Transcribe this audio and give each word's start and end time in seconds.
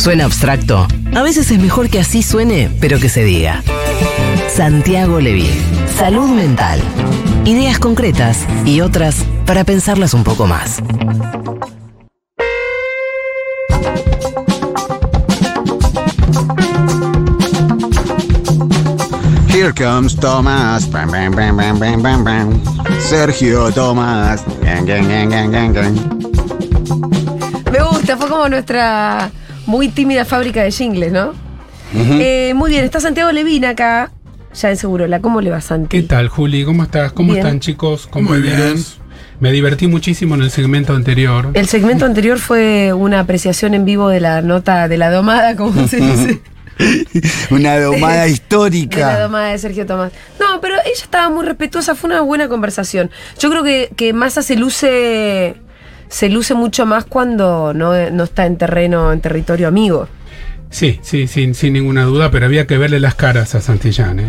¿Suena 0.00 0.24
abstracto? 0.24 0.88
A 1.14 1.20
veces 1.20 1.50
es 1.50 1.58
mejor 1.58 1.90
que 1.90 2.00
así 2.00 2.22
suene, 2.22 2.74
pero 2.80 2.98
que 2.98 3.10
se 3.10 3.22
diga. 3.22 3.62
Santiago 4.48 5.20
Leví. 5.20 5.46
Salud 5.94 6.26
mental. 6.30 6.80
Ideas 7.44 7.78
concretas 7.78 8.46
y 8.64 8.80
otras 8.80 9.16
para 9.44 9.64
pensarlas 9.64 10.14
un 10.14 10.24
poco 10.24 10.46
más. 10.46 10.78
Here 19.50 19.74
comes. 19.74 20.16
Bam, 20.16 21.10
bam, 21.12 22.02
bam, 22.02 22.24
bam. 22.24 22.62
Sergio 23.02 23.70
Tomás. 23.70 24.42
Gang, 24.62 24.86
gang, 24.86 25.74
gang. 25.74 25.94
Me 27.70 27.82
gusta, 27.82 28.16
fue 28.16 28.28
como 28.30 28.48
nuestra 28.48 29.30
muy 29.70 29.88
tímida 29.88 30.24
fábrica 30.24 30.62
de 30.64 30.72
jingles, 30.72 31.12
¿no? 31.12 31.32
Eh, 31.94 32.52
muy 32.54 32.70
bien, 32.70 32.84
está 32.84 33.00
Santiago 33.00 33.30
Levina 33.30 33.70
acá, 33.70 34.10
ya 34.52 34.70
en 34.70 34.76
Segurola. 34.76 35.20
¿Cómo 35.20 35.40
le 35.40 35.50
va, 35.50 35.60
Santi? 35.60 36.00
¿Qué 36.00 36.02
tal, 36.06 36.28
Juli? 36.28 36.64
¿Cómo 36.64 36.82
estás? 36.82 37.12
¿Cómo 37.12 37.32
Bien. 37.32 37.46
están, 37.46 37.60
chicos? 37.60 38.08
Muy 38.12 38.24
compañeros? 38.26 38.98
Me 39.38 39.52
divertí 39.52 39.86
muchísimo 39.86 40.34
en 40.34 40.42
el 40.42 40.50
segmento 40.50 40.92
anterior. 40.94 41.50
El 41.54 41.66
segmento 41.68 42.04
anterior 42.04 42.38
fue 42.38 42.92
una 42.92 43.20
apreciación 43.20 43.74
en 43.74 43.84
vivo 43.84 44.08
de 44.08 44.20
la 44.20 44.42
nota 44.42 44.86
de 44.88 44.98
la 44.98 45.10
domada, 45.10 45.54
como 45.56 45.86
se 45.86 45.96
dice. 45.98 46.40
Una 47.50 47.78
domada 47.78 48.14
De 48.14 48.18
la 48.20 48.28
histórica. 48.28 49.20
domada 49.20 49.48
de 49.50 49.58
Sergio 49.58 49.84
Tomás. 49.86 50.12
No, 50.40 50.60
pero 50.60 50.74
ella 50.76 50.92
estaba 50.94 51.28
muy 51.28 51.44
respetuosa, 51.44 51.94
fue 51.94 52.08
una 52.10 52.22
buena 52.22 52.48
conversación. 52.48 53.10
Yo 53.38 53.50
creo 53.50 53.62
que, 53.62 53.90
que 53.96 54.12
Massa 54.12 54.42
se 54.42 54.56
luce. 54.56 55.56
Se 56.10 56.28
luce 56.28 56.52
mucho 56.54 56.84
más 56.86 57.04
cuando 57.06 57.72
no, 57.72 58.10
no 58.10 58.24
está 58.24 58.44
en 58.44 58.56
terreno, 58.58 59.12
en 59.12 59.20
territorio 59.20 59.68
amigo. 59.68 60.08
Sí, 60.68 61.00
sí, 61.02 61.26
sin, 61.26 61.54
sin 61.54 61.72
ninguna 61.72 62.04
duda, 62.04 62.30
pero 62.30 62.46
había 62.46 62.66
que 62.66 62.76
verle 62.78 63.00
las 63.00 63.14
caras 63.14 63.54
a 63.54 63.60
Santillán. 63.60 64.20
¿eh? 64.20 64.26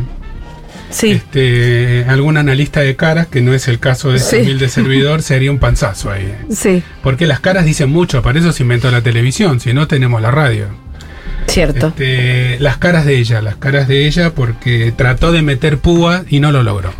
Sí. 0.89 1.11
Este, 1.11 2.05
algún 2.07 2.37
analista 2.37 2.81
de 2.81 2.95
caras, 2.95 3.27
que 3.27 3.41
no 3.41 3.53
es 3.53 3.67
el 3.67 3.79
caso 3.79 4.11
de 4.11 4.17
este 4.17 4.37
Sí. 4.37 4.41
humilde 4.43 4.69
servidor, 4.69 5.21
sería 5.21 5.51
un 5.51 5.59
panzazo 5.59 6.11
ahí. 6.11 6.33
Sí, 6.51 6.81
Porque 7.03 7.27
las 7.27 7.39
caras 7.39 7.65
dicen 7.65 7.89
mucho, 7.89 8.21
para 8.21 8.39
eso 8.39 8.51
se 8.51 8.63
inventó 8.63 8.89
la 8.91 9.01
televisión, 9.01 9.59
si 9.59 9.73
no 9.73 9.87
tenemos 9.87 10.21
la 10.21 10.31
radio. 10.31 10.67
cierto. 11.47 11.87
Este, 11.87 12.59
las 12.59 12.77
caras 12.77 13.05
de 13.05 13.17
ella, 13.17 13.41
las 13.41 13.55
caras 13.55 13.87
de 13.87 14.05
ella, 14.07 14.31
porque 14.35 14.93
trató 14.95 15.31
de 15.31 15.41
meter 15.41 15.77
púa 15.79 16.23
y 16.29 16.39
no 16.39 16.51
lo 16.51 16.61
logró. 16.63 16.91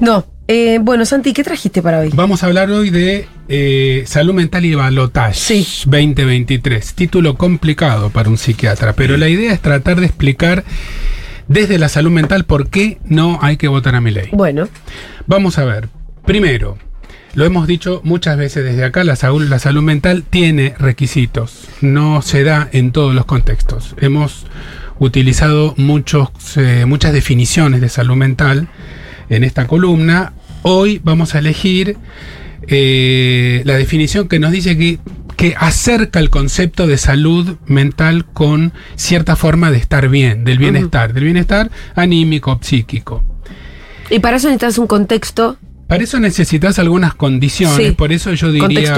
No. 0.00 0.24
Eh, 0.48 0.78
bueno, 0.80 1.04
Santi, 1.04 1.32
¿qué 1.32 1.44
trajiste 1.44 1.82
para 1.82 2.00
hoy? 2.00 2.10
Vamos 2.14 2.42
a 2.42 2.46
hablar 2.46 2.70
hoy 2.70 2.90
de 2.90 3.28
eh, 3.48 4.04
salud 4.06 4.34
mental 4.34 4.64
y 4.64 4.74
balotage 4.74 5.34
Sí. 5.34 5.66
2023. 5.86 6.94
Título 6.94 7.36
complicado 7.36 8.10
para 8.10 8.28
un 8.30 8.38
psiquiatra, 8.38 8.94
pero 8.94 9.16
la 9.16 9.28
idea 9.28 9.52
es 9.52 9.60
tratar 9.60 10.00
de 10.00 10.06
explicar 10.06 10.64
desde 11.48 11.78
la 11.78 11.88
salud 11.88 12.10
mental 12.10 12.44
por 12.44 12.68
qué 12.68 12.98
no 13.04 13.38
hay 13.42 13.56
que 13.56 13.68
votar 13.68 13.94
a 13.94 14.00
mi 14.00 14.10
ley. 14.10 14.28
Bueno, 14.32 14.68
Vamos 15.26 15.58
a 15.58 15.64
ver. 15.64 15.88
Primero, 16.24 16.78
lo 17.34 17.44
hemos 17.44 17.66
dicho 17.66 18.00
muchas 18.04 18.36
veces 18.38 18.64
desde 18.64 18.84
acá, 18.84 19.04
la 19.04 19.16
salud, 19.16 19.46
la 19.46 19.58
salud 19.58 19.82
mental 19.82 20.24
tiene 20.28 20.74
requisitos, 20.78 21.68
no 21.82 22.22
se 22.22 22.42
da 22.44 22.68
en 22.72 22.92
todos 22.92 23.14
los 23.14 23.26
contextos. 23.26 23.94
Hemos 24.00 24.46
utilizado 24.98 25.74
muchos, 25.76 26.28
eh, 26.56 26.84
muchas 26.86 27.12
definiciones 27.12 27.80
de 27.82 27.88
salud 27.90 28.16
mental 28.16 28.68
en 29.28 29.44
esta 29.44 29.66
columna. 29.66 30.32
Hoy 30.62 31.00
vamos 31.02 31.34
a 31.34 31.38
elegir 31.38 31.96
eh, 32.66 33.62
la 33.64 33.74
definición 33.76 34.28
que 34.28 34.38
nos 34.38 34.52
dice 34.52 34.76
que, 34.76 34.98
que 35.36 35.54
acerca 35.56 36.18
el 36.18 36.30
concepto 36.30 36.86
de 36.86 36.98
salud 36.98 37.56
mental 37.66 38.26
con 38.26 38.72
cierta 38.96 39.36
forma 39.36 39.70
de 39.70 39.78
estar 39.78 40.08
bien, 40.08 40.44
del 40.44 40.58
bienestar, 40.58 41.12
del 41.12 41.24
bienestar 41.24 41.70
anímico, 41.94 42.58
psíquico. 42.60 43.22
y 44.10 44.18
para 44.18 44.36
eso 44.36 44.48
necesitas 44.48 44.78
un 44.78 44.86
contexto. 44.86 45.56
Para 45.88 46.04
eso 46.04 46.20
necesitas 46.20 46.78
algunas 46.78 47.14
condiciones, 47.14 47.76
Sí. 47.88 47.92
por 47.92 48.12
eso 48.12 48.32
yo 48.34 48.52
diría 48.52 48.94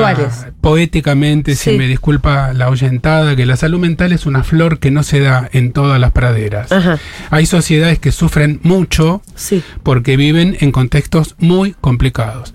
poéticamente, 0.61 1.55
Sí. 1.55 1.71
si 1.71 1.79
me 1.79 1.87
disculpa 1.87 2.53
la 2.53 2.69
oyentada, 2.69 3.37
que 3.37 3.47
la 3.47 3.57
salud 3.57 3.79
mental 3.79 4.13
es 4.13 4.27
una 4.27 4.43
flor 4.43 4.79
que 4.81 4.91
no 4.91 5.03
se 5.05 5.21
da 5.21 5.49
en 5.53 5.73
todas 5.73 6.01
las 6.01 6.11
praderas. 6.13 6.71
Ajá. 6.73 6.99
Hay 7.31 7.47
sociedades 7.47 7.99
que 8.01 8.13
sufren 8.13 8.61
mucho 8.65 9.23
Sí. 9.37 9.63
porque 9.85 10.17
viven 10.17 10.57
en 10.61 10.73
contextos 10.73 11.37
muy 11.39 11.75
complicados. 11.81 12.55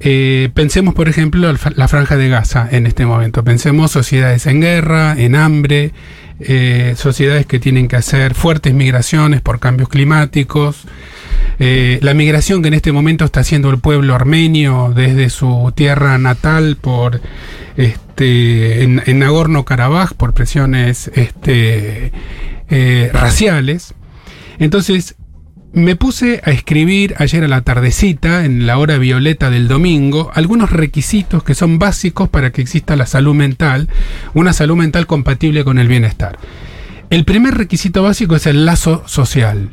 Eh, 0.00 0.50
pensemos, 0.52 0.94
por 0.94 1.08
ejemplo, 1.08 1.52
la 1.76 1.88
franja 1.88 2.16
de 2.16 2.28
Gaza 2.28 2.68
en 2.70 2.86
este 2.86 3.06
momento. 3.06 3.42
Pensemos 3.44 3.90
sociedades 3.90 4.46
en 4.46 4.60
guerra, 4.60 5.14
en 5.16 5.34
hambre, 5.36 5.92
eh, 6.40 6.94
sociedades 6.96 7.46
que 7.46 7.58
tienen 7.60 7.86
que 7.88 7.96
hacer 7.96 8.34
fuertes 8.34 8.74
migraciones 8.74 9.40
por 9.40 9.60
cambios 9.60 9.88
climáticos. 9.88 10.82
Eh, 11.58 11.98
la 12.02 12.14
migración 12.14 12.62
que 12.62 12.68
en 12.68 12.74
este 12.74 12.92
momento 12.92 13.24
está 13.24 13.40
haciendo 13.40 13.70
el 13.70 13.78
pueblo 13.78 14.14
armenio 14.14 14.92
desde 14.94 15.30
su 15.30 15.72
tierra 15.74 16.18
natal 16.18 16.76
por 16.80 17.20
este, 17.76 18.82
en, 18.82 19.02
Nagorno-Karabaj 19.18 20.14
por 20.14 20.34
presiones 20.34 21.10
este, 21.14 22.12
eh, 22.68 23.10
raciales. 23.12 23.94
Entonces, 24.58 25.16
me 25.72 25.96
puse 25.96 26.42
a 26.44 26.50
escribir 26.50 27.14
ayer 27.18 27.44
a 27.44 27.48
la 27.48 27.62
tardecita, 27.62 28.44
en 28.44 28.66
la 28.66 28.78
hora 28.78 28.98
violeta 28.98 29.48
del 29.48 29.68
domingo, 29.68 30.30
algunos 30.34 30.70
requisitos 30.70 31.42
que 31.42 31.54
son 31.54 31.78
básicos 31.78 32.28
para 32.28 32.52
que 32.52 32.60
exista 32.60 32.94
la 32.94 33.06
salud 33.06 33.34
mental, 33.34 33.88
una 34.34 34.52
salud 34.52 34.76
mental 34.76 35.06
compatible 35.06 35.64
con 35.64 35.78
el 35.78 35.88
bienestar. 35.88 36.38
El 37.08 37.24
primer 37.24 37.54
requisito 37.54 38.02
básico 38.02 38.36
es 38.36 38.46
el 38.46 38.66
lazo 38.66 39.02
social. 39.06 39.70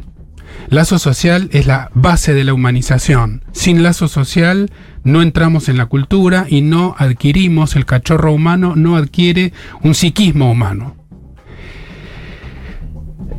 Lazo 0.69 0.99
social 0.99 1.49
es 1.51 1.65
la 1.65 1.89
base 1.95 2.35
de 2.35 2.43
la 2.43 2.53
humanización. 2.53 3.43
Sin 3.53 3.81
lazo 3.81 4.07
social 4.07 4.71
no 5.03 5.23
entramos 5.23 5.67
en 5.67 5.77
la 5.77 5.87
cultura 5.87 6.45
y 6.47 6.61
no 6.61 6.95
adquirimos, 6.99 7.75
el 7.75 7.87
cachorro 7.87 8.31
humano 8.31 8.75
no 8.75 8.95
adquiere 8.95 9.51
un 9.81 9.95
psiquismo 9.95 10.51
humano. 10.51 10.95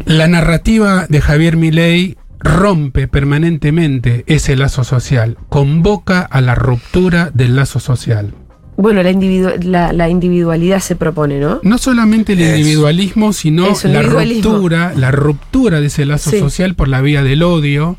La 0.07 0.27
narrativa 0.27 1.07
de 1.09 1.21
Javier 1.21 1.57
Milei 1.57 2.17
rompe 2.41 3.07
permanentemente 3.07 4.25
ese 4.27 4.57
lazo 4.57 4.83
social, 4.83 5.39
convoca 5.49 6.23
a 6.23 6.41
la 6.41 6.57
ruptura 6.57 7.31
del 7.33 7.55
lazo 7.55 7.79
social. 7.79 8.35
Bueno, 8.81 9.03
la, 9.03 9.11
individu- 9.13 9.63
la, 9.63 9.93
la 9.93 10.09
individualidad 10.09 10.81
se 10.81 10.97
propone, 10.97 11.39
¿no? 11.39 11.61
No 11.63 11.79
solamente 11.79 12.33
el 12.33 12.41
individualismo, 12.41 13.33
sino 13.33 13.67
la 13.85 14.03
ruptura, 14.03 14.93
la 14.97 15.11
ruptura 15.11 15.81
de 15.81 15.87
ese 15.89 16.07
lazo 16.07 16.31
Sí. 16.31 16.39
social 16.39 16.75
por 16.75 16.89
la 16.89 17.01
vía 17.01 17.23
del 17.23 17.43
odio, 17.43 17.97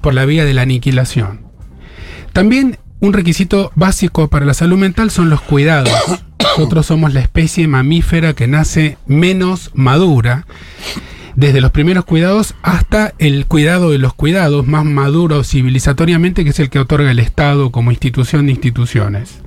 por 0.00 0.14
la 0.14 0.24
vía 0.24 0.44
de 0.44 0.54
la 0.54 0.62
aniquilación. 0.62 1.40
También 2.32 2.78
un 3.00 3.12
requisito 3.12 3.72
básico 3.74 4.28
para 4.28 4.46
la 4.46 4.54
salud 4.54 4.78
mental 4.78 5.10
son 5.10 5.30
los 5.30 5.40
cuidados. 5.40 5.90
Nosotros 6.56 6.86
somos 6.86 7.12
la 7.14 7.20
especie 7.20 7.66
mamífera 7.68 8.32
que 8.34 8.46
nace 8.46 8.98
menos 9.06 9.70
madura, 9.74 10.46
desde 11.36 11.60
los 11.60 11.70
primeros 11.70 12.04
cuidados 12.04 12.54
hasta 12.62 13.14
el 13.18 13.46
cuidado 13.46 13.90
de 13.90 13.98
los 13.98 14.14
cuidados, 14.14 14.66
más 14.66 14.84
maduro 14.84 15.42
civilizatoriamente, 15.44 16.44
que 16.44 16.50
es 16.50 16.58
el 16.60 16.70
que 16.70 16.78
otorga 16.78 17.10
el 17.10 17.18
Estado 17.18 17.70
como 17.70 17.90
institución 17.90 18.46
de 18.46 18.52
instituciones. 18.52 19.40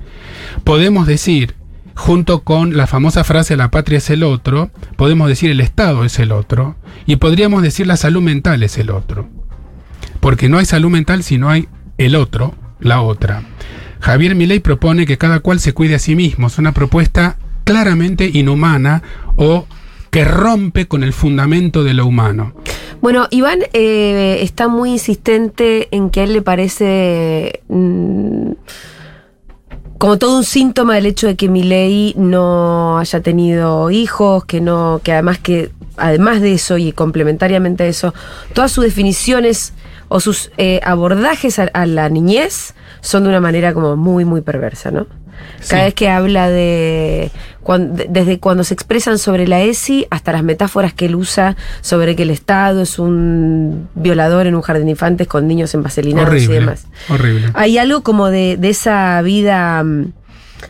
Podemos 0.62 1.06
decir, 1.06 1.54
junto 1.94 2.44
con 2.44 2.76
la 2.76 2.86
famosa 2.86 3.24
frase 3.24 3.56
la 3.56 3.70
patria 3.70 3.98
es 3.98 4.10
el 4.10 4.22
otro, 4.22 4.70
podemos 4.96 5.28
decir 5.28 5.50
el 5.50 5.60
Estado 5.60 6.04
es 6.04 6.18
el 6.18 6.32
otro, 6.32 6.76
y 7.06 7.16
podríamos 7.16 7.62
decir 7.62 7.86
la 7.86 7.96
salud 7.96 8.22
mental 8.22 8.62
es 8.62 8.78
el 8.78 8.90
otro. 8.90 9.28
Porque 10.20 10.48
no 10.48 10.58
hay 10.58 10.66
salud 10.66 10.90
mental 10.90 11.22
si 11.22 11.38
no 11.38 11.50
hay 11.50 11.68
el 11.98 12.14
otro, 12.14 12.54
la 12.80 13.02
otra. 13.02 13.42
Javier 14.00 14.34
Milei 14.34 14.60
propone 14.60 15.06
que 15.06 15.18
cada 15.18 15.40
cual 15.40 15.60
se 15.60 15.72
cuide 15.72 15.94
a 15.94 15.98
sí 15.98 16.14
mismo. 16.14 16.46
Es 16.46 16.58
una 16.58 16.72
propuesta 16.72 17.36
claramente 17.64 18.30
inhumana 18.32 19.02
o 19.36 19.66
que 20.10 20.24
rompe 20.24 20.86
con 20.86 21.02
el 21.02 21.12
fundamento 21.12 21.82
de 21.82 21.94
lo 21.94 22.06
humano. 22.06 22.54
Bueno, 23.00 23.26
Iván 23.30 23.60
eh, 23.72 24.38
está 24.42 24.68
muy 24.68 24.92
insistente 24.92 25.88
en 25.90 26.10
que 26.10 26.20
a 26.20 26.24
él 26.24 26.32
le 26.32 26.42
parece 26.42 27.62
mm, 27.68 28.52
como 30.04 30.18
todo 30.18 30.36
un 30.36 30.44
síntoma 30.44 30.96
del 30.96 31.06
hecho 31.06 31.26
de 31.28 31.34
que 31.34 31.48
Milei 31.48 32.12
no 32.18 32.98
haya 32.98 33.22
tenido 33.22 33.90
hijos, 33.90 34.44
que 34.44 34.60
no, 34.60 35.00
que 35.02 35.14
además 35.14 35.38
que 35.38 35.70
además 35.96 36.42
de 36.42 36.52
eso 36.52 36.76
y 36.76 36.92
complementariamente 36.92 37.84
a 37.84 37.86
eso, 37.86 38.12
todas 38.52 38.70
sus 38.70 38.84
definiciones 38.84 39.72
o 40.08 40.20
sus 40.20 40.50
eh, 40.58 40.80
abordajes 40.84 41.58
a, 41.58 41.70
a 41.72 41.86
la 41.86 42.10
niñez 42.10 42.74
son 43.00 43.22
de 43.22 43.30
una 43.30 43.40
manera 43.40 43.72
como 43.72 43.96
muy 43.96 44.26
muy 44.26 44.42
perversa, 44.42 44.90
¿no? 44.90 45.06
Cada 45.68 45.82
Sí. 45.82 45.84
vez 45.86 45.94
que 45.94 46.08
habla 46.10 46.50
de, 46.50 47.30
cuan- 47.62 47.94
de- 47.94 48.06
desde 48.10 48.38
cuando 48.38 48.64
se 48.64 48.74
expresan 48.74 49.18
sobre 49.18 49.46
la 49.48 49.60
ESI 49.62 50.06
hasta 50.10 50.32
las 50.32 50.42
metáforas 50.42 50.92
que 50.92 51.06
él 51.06 51.14
usa 51.14 51.56
sobre 51.80 52.14
que 52.16 52.22
el 52.24 52.30
Estado 52.30 52.82
es 52.82 52.98
un 52.98 53.88
violador 53.94 54.46
en 54.46 54.54
un 54.54 54.62
jardín 54.62 54.84
de 54.86 54.90
infantes 54.92 55.26
con 55.26 55.46
niños 55.48 55.72
en 55.74 55.82
vaselinados 55.82 56.28
y 56.34 56.36
Horrible. 56.36 56.54
demás. 56.60 56.86
Horrible. 57.08 57.48
Hay 57.54 57.78
algo 57.78 58.02
como 58.02 58.28
de, 58.28 58.56
de 58.58 58.68
esa 58.70 59.20
vida 59.22 59.82
mm, 59.82 60.12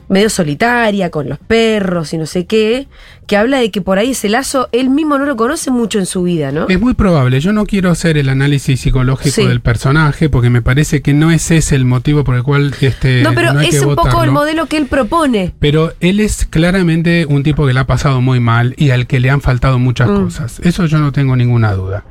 medio 0.09 0.31
solitaria 0.31 1.11
con 1.11 1.29
los 1.29 1.39
perros 1.39 2.13
y 2.13 2.19
no 2.19 2.27
sé 2.27 2.47
qué, 2.47 2.89
que 3.27 3.37
habla 3.37 3.59
de 3.59 3.71
que 3.71 3.81
por 3.81 3.99
ahí 3.99 4.11
ese 4.11 4.29
lazo 4.29 4.69
él 4.73 4.91
mismo 4.91 5.17
no 5.19 5.25
lo 5.25 5.37
conoce 5.37 5.71
mucho 5.71 5.99
en 5.99 6.07
su 6.07 6.23
vida, 6.25 6.53
¿no? 6.53 6.69
Es 6.69 6.81
muy 6.81 6.95
probable. 6.95 7.41
Yo 7.41 7.53
no 7.53 7.65
quiero 7.67 7.91
hacer 7.91 8.19
el 8.19 8.29
análisis 8.29 8.81
psicológico 8.81 9.35
Sí. 9.35 9.47
del 9.47 9.61
personaje 9.61 10.29
porque 10.29 10.51
me 10.51 10.61
parece 10.63 11.01
que 11.03 11.15
no 11.15 11.31
es 11.31 11.51
ese 11.51 11.75
el 11.77 11.85
motivo 11.87 12.23
por 12.25 12.35
el 12.37 12.43
cual 12.43 12.75
este, 12.81 13.23
no, 13.23 13.33
pero 13.35 13.51
hay 13.59 13.69
es 13.69 13.81
que 13.81 13.87
un 13.87 13.95
poco 13.97 14.23
el 14.25 14.31
modelo 14.31 14.67
que 14.67 14.77
él 14.77 14.87
propone. 14.87 15.55
Pero 15.59 15.93
él 16.01 16.21
es 16.21 16.45
claramente 16.45 17.27
un 17.27 17.43
tipo 17.43 17.67
que 17.67 17.73
le 17.73 17.81
ha 17.81 17.87
pasado 17.87 18.21
muy 18.21 18.41
mal 18.41 18.75
y 18.77 18.91
al 18.91 19.07
que 19.07 19.21
le 19.21 19.31
han 19.31 19.41
faltado 19.41 19.79
muchas 19.79 20.09
Mm. 20.11 20.25
cosas. 20.25 20.61
Eso 20.63 20.87
yo 20.87 20.99
no 20.99 21.13
tengo 21.13 21.35
ninguna 21.37 21.73
duda. 21.73 22.05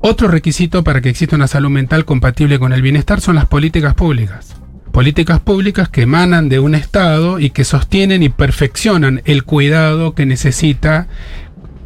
Otro 0.00 0.28
requisito 0.28 0.84
para 0.84 1.00
que 1.00 1.08
exista 1.08 1.36
una 1.36 1.46
salud 1.46 1.70
mental 1.70 2.04
compatible 2.04 2.58
con 2.58 2.72
el 2.72 2.82
bienestar 2.82 3.20
son 3.20 3.36
las 3.36 3.46
políticas 3.46 3.94
públicas. 3.94 4.54
Políticas 4.92 5.40
públicas 5.40 5.88
que 5.88 6.02
emanan 6.02 6.48
de 6.48 6.58
un 6.58 6.74
Estado 6.74 7.40
y 7.40 7.50
que 7.50 7.64
sostienen 7.64 8.22
y 8.22 8.28
perfeccionan 8.28 9.22
el 9.24 9.42
cuidado 9.42 10.14
que 10.14 10.26
necesita 10.26 11.08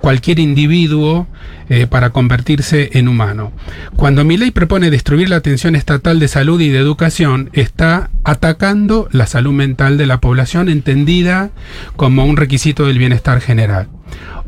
cualquier 0.00 0.38
individuo 0.38 1.26
eh, 1.68 1.86
para 1.86 2.10
convertirse 2.10 2.90
en 2.92 3.08
humano. 3.08 3.52
Cuando 3.96 4.24
mi 4.24 4.36
ley 4.36 4.50
propone 4.50 4.90
destruir 4.90 5.28
la 5.28 5.36
atención 5.36 5.74
estatal 5.74 6.20
de 6.20 6.28
salud 6.28 6.60
y 6.60 6.68
de 6.68 6.78
educación, 6.78 7.50
está 7.52 8.10
atacando 8.24 9.08
la 9.10 9.26
salud 9.26 9.52
mental 9.52 9.98
de 9.98 10.06
la 10.06 10.20
población 10.20 10.68
entendida 10.68 11.50
como 11.96 12.24
un 12.24 12.36
requisito 12.36 12.86
del 12.86 12.98
bienestar 12.98 13.40
general. 13.40 13.88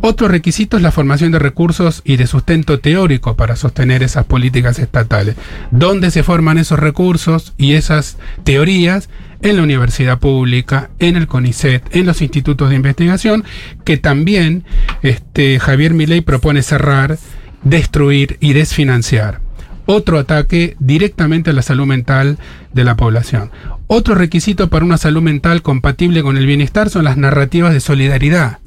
Otro 0.00 0.28
requisito 0.28 0.76
es 0.76 0.82
la 0.82 0.92
formación 0.92 1.32
de 1.32 1.40
recursos 1.40 2.02
y 2.04 2.16
de 2.16 2.28
sustento 2.28 2.78
teórico 2.78 3.34
para 3.34 3.56
sostener 3.56 4.04
esas 4.04 4.26
políticas 4.26 4.78
estatales. 4.78 5.34
¿Dónde 5.72 6.12
se 6.12 6.22
forman 6.22 6.58
esos 6.58 6.78
recursos 6.78 7.52
y 7.58 7.72
esas 7.72 8.16
teorías? 8.44 9.08
En 9.40 9.56
la 9.56 9.62
universidad 9.62 10.18
pública, 10.18 10.90
en 10.98 11.14
el 11.14 11.28
CONICET, 11.28 11.94
en 11.94 12.06
los 12.06 12.22
institutos 12.22 12.70
de 12.70 12.76
investigación, 12.76 13.44
que 13.84 13.96
también 13.96 14.64
este, 15.02 15.60
Javier 15.60 15.94
Milei 15.94 16.22
propone 16.22 16.62
cerrar, 16.62 17.18
destruir 17.62 18.36
y 18.40 18.52
desfinanciar. 18.52 19.40
Otro 19.86 20.18
ataque 20.18 20.76
directamente 20.80 21.50
a 21.50 21.52
la 21.52 21.62
salud 21.62 21.86
mental 21.86 22.36
de 22.72 22.84
la 22.84 22.96
población. 22.96 23.52
Otro 23.86 24.16
requisito 24.16 24.68
para 24.70 24.84
una 24.84 24.98
salud 24.98 25.22
mental 25.22 25.62
compatible 25.62 26.22
con 26.22 26.36
el 26.36 26.44
bienestar 26.44 26.90
son 26.90 27.04
las 27.04 27.16
narrativas 27.16 27.72
de 27.72 27.80
solidaridad 27.80 28.58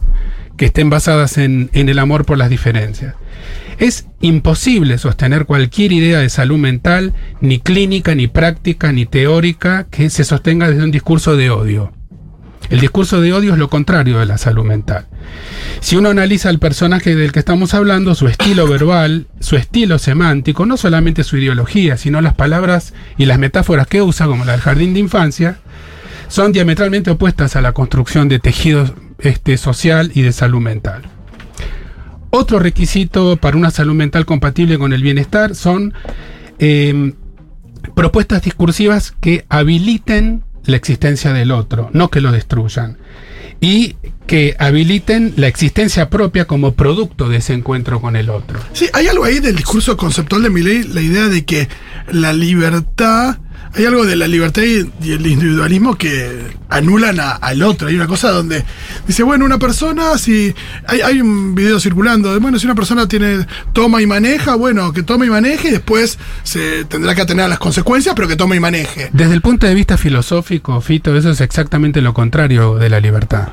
que 0.62 0.68
estén 0.68 0.92
basadas 0.92 1.40
en, 1.40 1.72
en 1.74 1.90
el 1.90 1.98
amor 1.98 2.24
por 2.24 2.38
las 2.38 2.52
diferencias. 2.52 3.16
Es 3.80 4.06
imposible 4.20 5.00
sostener 5.00 5.48
cualquier 5.48 5.92
idea 5.92 6.20
de 6.20 6.30
salud 6.30 6.60
mental, 6.60 7.16
ni 7.40 7.58
clínica, 7.58 8.14
ni 8.14 8.28
práctica, 8.28 8.92
ni 8.92 9.08
teórica, 9.08 9.88
que 9.90 10.12
se 10.12 10.24
sostenga 10.24 10.70
desde 10.70 10.84
un 10.84 10.92
discurso 10.92 11.36
de 11.36 11.50
odio. 11.50 11.92
El 12.70 12.80
discurso 12.80 13.22
de 13.22 13.34
odio 13.34 13.54
es 13.54 13.58
lo 13.58 13.72
contrario 13.72 14.20
de 14.20 14.28
la 14.28 14.38
salud 14.38 14.64
mental. 14.64 15.08
Si 15.80 15.96
uno 15.96 16.10
analiza 16.10 16.50
al 16.50 16.60
personaje 16.60 17.16
del 17.16 17.32
que 17.32 17.40
estamos 17.40 17.74
hablando, 17.74 18.14
su 18.14 18.28
estilo 18.28 18.68
verbal, 18.68 19.26
su 19.40 19.56
estilo 19.56 19.98
semántico, 19.98 20.68
no 20.68 20.78
solamente 20.78 21.24
su 21.24 21.38
ideología, 21.38 21.98
sino 21.98 22.22
las 22.22 22.36
palabras 22.36 22.94
y 23.18 23.26
las 23.26 23.40
metáforas 23.40 23.88
que 23.88 24.04
usa, 24.04 24.28
como 24.28 24.46
la 24.46 24.52
del 24.52 24.62
jardín 24.62 24.94
de 24.94 25.00
infancia, 25.00 25.58
son 26.28 26.52
diametralmente 26.52 27.10
opuestas 27.10 27.56
a 27.56 27.62
la 27.62 27.72
construcción 27.72 28.30
de 28.30 28.38
tejidos 28.38 28.94
este, 29.22 29.58
social 29.58 30.12
y 30.14 30.22
de 30.22 30.32
salud 30.32 30.60
mental. 30.60 31.04
Otro 32.30 32.60
requisito 32.60 33.36
para 33.38 33.58
una 33.58 33.72
salud 33.72 33.94
mental 33.94 34.26
compatible 34.26 34.78
con 34.78 34.94
el 34.94 35.04
bienestar 35.04 35.54
son 35.56 35.94
eh, 36.60 37.14
propuestas 37.96 38.42
discursivas 38.42 39.12
que 39.20 39.46
habiliten 39.50 40.44
la 40.66 40.78
existencia 40.78 41.34
del 41.34 41.52
otro, 41.52 41.90
no 41.94 42.10
que 42.10 42.22
lo 42.22 42.32
destruyan. 42.32 42.98
Y 43.60 43.96
que 44.26 44.56
habiliten 44.58 45.34
la 45.38 45.48
existencia 45.48 46.10
propia 46.10 46.46
como 46.46 46.74
producto 46.74 47.30
de 47.30 47.38
ese 47.38 47.54
encuentro 47.54 48.02
con 48.02 48.16
el 48.16 48.30
otro. 48.30 48.60
Sí, 48.74 48.88
hay 48.94 49.08
algo 49.08 49.24
ahí 49.24 49.40
del 49.40 49.56
discurso 49.56 49.98
conceptual 49.98 50.42
de 50.42 50.50
Milley, 50.50 50.84
la 50.84 51.02
idea 51.02 51.28
de 51.28 51.46
que 51.46 51.68
la 52.12 52.34
libertad, 52.34 53.38
hay 53.74 53.86
algo 53.86 54.06
de 54.06 54.16
la 54.16 54.28
libertad 54.28 54.64
y, 54.64 55.12
el 55.12 55.26
individualismo 55.26 55.96
que 55.96 56.58
anulan 56.70 57.20
a- 57.20 57.32
al 57.32 57.64
otro. 57.64 57.88
Hay 57.88 57.96
una 57.96 58.08
cosa 58.08 58.32
donde 58.32 58.64
dice, 59.08 59.24
bueno, 59.24 59.46
una 59.46 59.60
persona, 59.60 60.18
si 60.18 60.54
hay, 60.88 61.02
hay 61.02 61.22
un 61.22 61.56
video 61.56 61.80
circulando, 61.80 62.34
de, 62.34 62.40
bueno, 62.40 62.60
si 62.60 62.66
una 62.66 62.76
persona 62.76 63.08
tiene 63.08 63.46
toma 63.74 64.02
y 64.02 64.08
maneja, 64.08 64.56
bueno, 64.56 64.92
que 64.94 65.04
tome 65.04 65.26
y 65.26 65.30
maneje 65.30 65.70
y 65.70 65.72
después 65.72 66.18
se 66.44 66.86
tendrá 66.86 67.16
que 67.16 67.22
atener 67.22 67.46
a 67.46 67.50
las 67.50 67.60
consecuencias, 67.60 68.14
pero 68.16 68.28
que 68.28 68.36
tome 68.36 68.56
y 68.56 68.60
maneje. 68.60 69.10
Desde 69.14 69.34
el 69.34 69.42
punto 69.42 69.68
de 69.68 69.74
vista 69.74 69.98
filosófico, 69.98 70.80
Fito, 70.82 71.16
eso 71.16 71.32
es 71.32 71.42
exactamente 71.42 72.02
lo 72.02 72.14
contrario 72.14 72.76
de 72.76 72.90
la 72.90 73.00
libertad. 73.00 73.50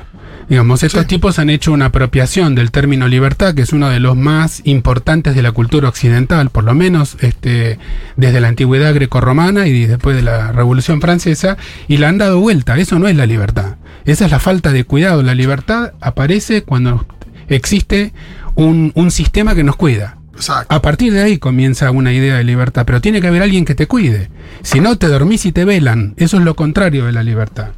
Digamos, 0.49 0.81
estos 0.81 1.03
Sí. 1.03 1.07
tipos 1.07 1.37
han 1.37 1.49
hecho 1.51 1.71
una 1.71 1.85
apropiación 1.85 2.55
del 2.55 2.71
término 2.71 3.07
libertad, 3.07 3.53
que 3.53 3.61
es 3.61 3.71
uno 3.71 3.87
de 3.89 3.99
los 3.99 4.17
más 4.17 4.61
importantes 4.65 5.35
de 5.35 5.43
la 5.43 5.51
cultura 5.51 5.87
occidental, 5.87 6.49
por 6.49 6.63
lo 6.63 6.73
menos 6.73 7.17
este, 7.21 7.77
desde 8.17 8.41
la 8.41 8.47
antigüedad 8.47 8.93
grecorromana 8.95 9.67
y 9.67 9.85
después 9.85 10.15
de 10.15 10.23
la 10.23 10.51
Revolución 10.51 11.01
Francesa, 11.01 11.57
y 11.87 11.97
la 11.97 12.09
han 12.09 12.17
dado 12.17 12.39
vuelta. 12.39 12.77
Eso 12.79 12.97
no 12.97 13.07
es 13.07 13.15
la 13.15 13.27
libertad. 13.27 13.75
Esa 14.05 14.25
es 14.25 14.31
la 14.31 14.39
falta 14.39 14.71
de 14.71 14.85
cuidado. 14.85 15.21
La 15.21 15.35
libertad 15.35 15.93
aparece 16.01 16.63
cuando 16.63 17.05
existe 17.47 18.11
un, 18.55 18.91
un 18.95 19.11
sistema 19.11 19.53
que 19.53 19.63
nos 19.63 19.75
cuida. 19.75 20.17
Exacto. 20.35 20.73
A 20.73 20.81
partir 20.81 21.13
de 21.13 21.21
ahí 21.21 21.37
comienza 21.37 21.91
una 21.91 22.11
idea 22.13 22.35
de 22.37 22.43
libertad, 22.43 22.85
pero 22.87 23.01
tiene 23.01 23.21
que 23.21 23.27
haber 23.27 23.43
alguien 23.43 23.65
que 23.65 23.75
te 23.75 23.87
cuide. 23.87 24.29
Si 24.63 24.79
no, 24.79 24.97
te 24.97 25.07
dormís 25.07 25.45
y 25.45 25.51
te 25.51 25.65
velan. 25.65 26.15
Eso 26.17 26.37
es 26.37 26.43
lo 26.43 26.55
contrario 26.55 27.05
de 27.05 27.11
la 27.11 27.23
libertad. 27.23 27.69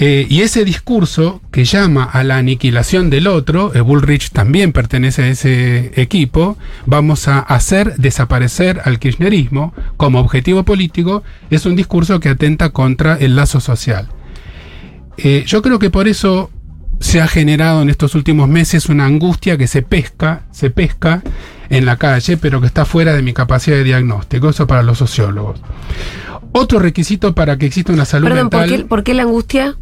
Eh, 0.00 0.28
y 0.30 0.42
ese 0.42 0.64
discurso 0.64 1.42
que 1.50 1.64
llama 1.64 2.04
a 2.04 2.22
la 2.22 2.36
aniquilación 2.36 3.10
del 3.10 3.26
otro, 3.26 3.74
eh, 3.74 3.80
Bullrich 3.80 4.30
también 4.30 4.72
pertenece 4.72 5.24
a 5.24 5.28
ese 5.28 5.90
equipo, 6.00 6.56
vamos 6.86 7.26
a 7.26 7.40
hacer 7.40 7.96
desaparecer 7.96 8.80
al 8.84 9.00
kirchnerismo 9.00 9.74
como 9.96 10.20
objetivo 10.20 10.62
político, 10.62 11.24
es 11.50 11.66
un 11.66 11.74
discurso 11.74 12.20
que 12.20 12.28
atenta 12.28 12.70
contra 12.70 13.16
el 13.16 13.34
lazo 13.34 13.58
social. 13.58 14.08
Eh, 15.16 15.42
yo 15.48 15.62
creo 15.62 15.80
que 15.80 15.90
por 15.90 16.06
eso 16.06 16.52
se 17.00 17.20
ha 17.20 17.26
generado 17.26 17.82
en 17.82 17.90
estos 17.90 18.14
últimos 18.14 18.48
meses 18.48 18.88
una 18.88 19.04
angustia 19.04 19.58
que 19.58 19.66
se 19.66 19.82
pesca, 19.82 20.42
se 20.52 20.70
pesca 20.70 21.24
en 21.70 21.86
la 21.86 21.96
calle, 21.96 22.36
pero 22.36 22.60
que 22.60 22.68
está 22.68 22.84
fuera 22.84 23.14
de 23.14 23.22
mi 23.22 23.32
capacidad 23.32 23.76
de 23.76 23.82
diagnóstico, 23.82 24.50
eso 24.50 24.68
para 24.68 24.84
los 24.84 24.98
sociólogos. 24.98 25.60
Otro 26.52 26.78
requisito 26.78 27.34
para 27.34 27.58
que 27.58 27.66
exista 27.66 27.92
una 27.92 28.04
salud 28.04 28.28
Perdón, 28.28 28.48
¿por 28.48 28.60
mental, 28.60 28.78
qué, 28.78 28.84
por 28.84 29.02
qué 29.02 29.14
la 29.14 29.24
angustia? 29.24 29.76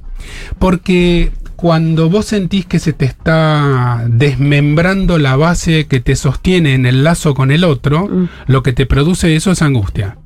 Porque 0.59 1.31
cuando 1.57 2.11
vos 2.11 2.27
sentís 2.27 2.67
que 2.67 2.79
se 2.79 2.93
te 2.93 3.07
está 3.07 4.05
desmembrando 4.09 5.19
la 5.19 5.37
base 5.37 5.87
que 5.87 6.01
te 6.01 6.15
sostiene 6.17 6.75
en 6.75 6.85
el 6.87 7.03
lazo 7.05 7.35
con 7.35 7.51
el 7.51 7.65
otro, 7.65 8.07
Mm. 8.09 8.29
lo 8.47 8.63
que 8.63 8.73
te 8.75 8.85
produce 8.87 9.35
eso 9.37 9.53
es 9.53 9.63
angustia. 9.63 10.19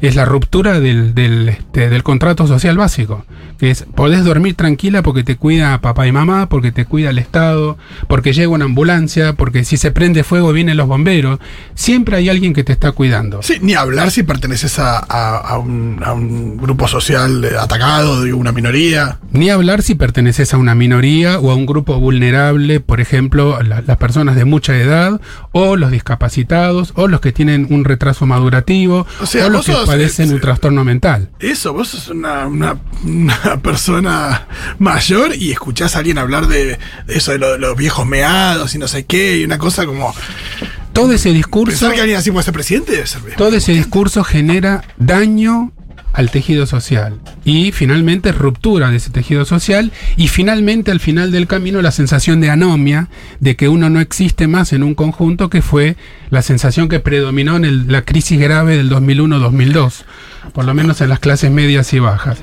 Es 0.00 0.14
la 0.16 0.24
ruptura 0.24 0.80
del, 0.80 1.14
del, 1.14 1.48
este, 1.48 1.88
del 1.88 2.02
contrato 2.02 2.46
social 2.46 2.76
básico. 2.76 3.24
Que 3.58 3.70
es, 3.70 3.84
podés 3.94 4.22
dormir 4.24 4.54
tranquila 4.54 5.02
porque 5.02 5.24
te 5.24 5.36
cuida 5.36 5.80
papá 5.80 6.06
y 6.06 6.12
mamá, 6.12 6.48
porque 6.48 6.72
te 6.72 6.84
cuida 6.84 7.08
el 7.10 7.18
Estado, 7.18 7.78
porque 8.06 8.34
llega 8.34 8.48
una 8.50 8.66
ambulancia, 8.66 9.32
porque 9.32 9.64
si 9.64 9.78
se 9.78 9.90
prende 9.92 10.24
fuego 10.24 10.52
vienen 10.52 10.76
los 10.76 10.86
bomberos. 10.88 11.38
Siempre 11.74 12.16
hay 12.16 12.28
alguien 12.28 12.52
que 12.52 12.64
te 12.64 12.72
está 12.72 12.92
cuidando. 12.92 13.42
Sí, 13.42 13.54
ni 13.62 13.72
hablar 13.74 14.10
si 14.10 14.22
perteneces 14.24 14.78
a, 14.78 14.98
a- 14.98 15.38
a 15.38 15.58
un, 15.58 16.00
a 16.04 16.12
un 16.12 16.58
grupo 16.58 16.86
social 16.88 17.46
atacado, 17.58 18.22
de 18.22 18.32
una 18.34 18.52
minoría. 18.52 19.18
Ni 19.32 19.48
hablar 19.50 19.82
si 19.82 19.94
perteneces 19.94 20.52
a 20.52 20.58
una 20.58 20.74
minoría 20.74 21.38
o 21.38 21.50
a 21.50 21.54
un 21.54 21.64
grupo 21.66 21.98
vulnerable, 21.98 22.80
por 22.80 23.00
ejemplo, 23.00 23.62
la- 23.62 23.80
las 23.80 23.96
personas 23.96 24.36
de 24.36 24.44
mucha 24.44 24.76
edad, 24.76 25.18
o 25.52 25.76
los 25.76 25.90
discapacitados, 25.90 26.92
o 26.96 27.08
los 27.08 27.20
que 27.20 27.32
tienen 27.32 27.66
un 27.70 27.84
retraso 27.84 28.26
madurativo, 28.26 29.06
O 29.20 29.26
sea, 29.26 29.46
o 29.46 29.50
los 29.50 29.65
que 29.66 29.72
sos, 29.72 29.86
padecen 29.86 30.30
eh, 30.30 30.34
un 30.34 30.40
trastorno 30.40 30.84
mental. 30.84 31.30
Eso, 31.38 31.72
vos 31.72 31.88
sos 31.88 32.08
una, 32.08 32.46
una- 32.46 32.76
una 33.04 33.60
persona 33.62 34.46
mayor 34.78 35.34
y 35.36 35.52
escuchás 35.52 35.96
a 35.96 35.98
alguien 36.00 36.18
hablar 36.18 36.46
de, 36.48 36.64
de 36.66 36.78
eso, 37.08 37.32
de, 37.32 37.38
lo- 37.38 37.52
de 37.52 37.58
los 37.58 37.76
viejos 37.76 38.06
meados 38.06 38.74
y 38.74 38.78
no 38.78 38.88
sé 38.88 39.04
qué, 39.04 39.38
y 39.38 39.44
una 39.44 39.58
cosa 39.58 39.84
como... 39.86 40.14
Todo 40.92 41.12
ese 41.12 41.30
discurso, 41.34 41.72
Pensar 41.78 41.94
que 41.94 42.00
alguien 42.00 42.18
así 42.18 42.30
puede 42.30 42.42
ser 42.44 42.54
presidente 42.54 42.92
debe 42.92 43.06
ser 43.06 43.20
todo 43.36 43.54
ese 43.54 43.72
discurso 43.72 44.24
genera 44.24 44.82
daño 44.96 45.72
al 46.16 46.30
tejido 46.30 46.66
social 46.66 47.20
y 47.44 47.72
finalmente 47.72 48.32
ruptura 48.32 48.90
de 48.90 48.96
ese 48.96 49.10
tejido 49.10 49.44
social 49.44 49.92
y 50.16 50.28
finalmente 50.28 50.90
al 50.90 50.98
final 50.98 51.30
del 51.30 51.46
camino 51.46 51.82
la 51.82 51.92
sensación 51.92 52.40
de 52.40 52.50
anomia 52.50 53.08
de 53.38 53.54
que 53.54 53.68
uno 53.68 53.90
no 53.90 54.00
existe 54.00 54.48
más 54.48 54.72
en 54.72 54.82
un 54.82 54.94
conjunto 54.94 55.50
que 55.50 55.62
fue 55.62 55.96
la 56.30 56.42
sensación 56.42 56.88
que 56.88 57.00
predominó 57.00 57.56
en 57.56 57.92
la 57.92 58.02
crisis 58.02 58.40
grave 58.40 58.76
del 58.76 58.90
2001-2002 58.90 60.04
por 60.52 60.64
lo 60.64 60.74
menos 60.74 61.00
en 61.02 61.10
las 61.10 61.20
clases 61.20 61.50
medias 61.50 61.92
y 61.92 61.98
bajas 61.98 62.38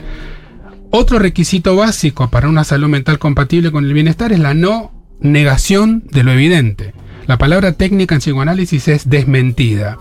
otro 0.91 1.17
requisito 1.17 1.75
básico 1.75 2.29
para 2.29 2.47
una 2.47 2.63
salud 2.63 2.87
mental 2.87 3.17
compatible 3.17 3.71
con 3.71 3.83
el 3.83 3.93
bienestar 3.93 4.31
es 4.31 4.39
la 4.39 4.53
no 4.53 4.91
negación 5.19 6.03
de 6.11 6.23
lo 6.23 6.31
evidente. 6.31 6.93
La 7.25 7.39
palabra 7.39 7.71
técnica 7.71 8.13
en 8.13 8.21
psicoanálisis 8.21 8.87
es 8.89 9.09
desmentida. 9.09 9.97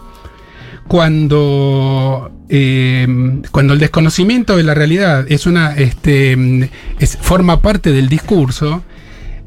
Cuando, 0.89 2.31
eh, 2.49 3.07
cuando 3.51 3.73
el 3.75 3.79
desconocimiento 3.79 4.57
de 4.57 4.63
la 4.63 4.75
realidad 4.75 5.25
es 5.31 5.47
una, 5.47 5.75
este, 5.77 6.71
es- 6.99 7.17
forma 7.21 7.61
parte 7.61 7.93
del 7.93 8.09
discurso, 8.09 8.83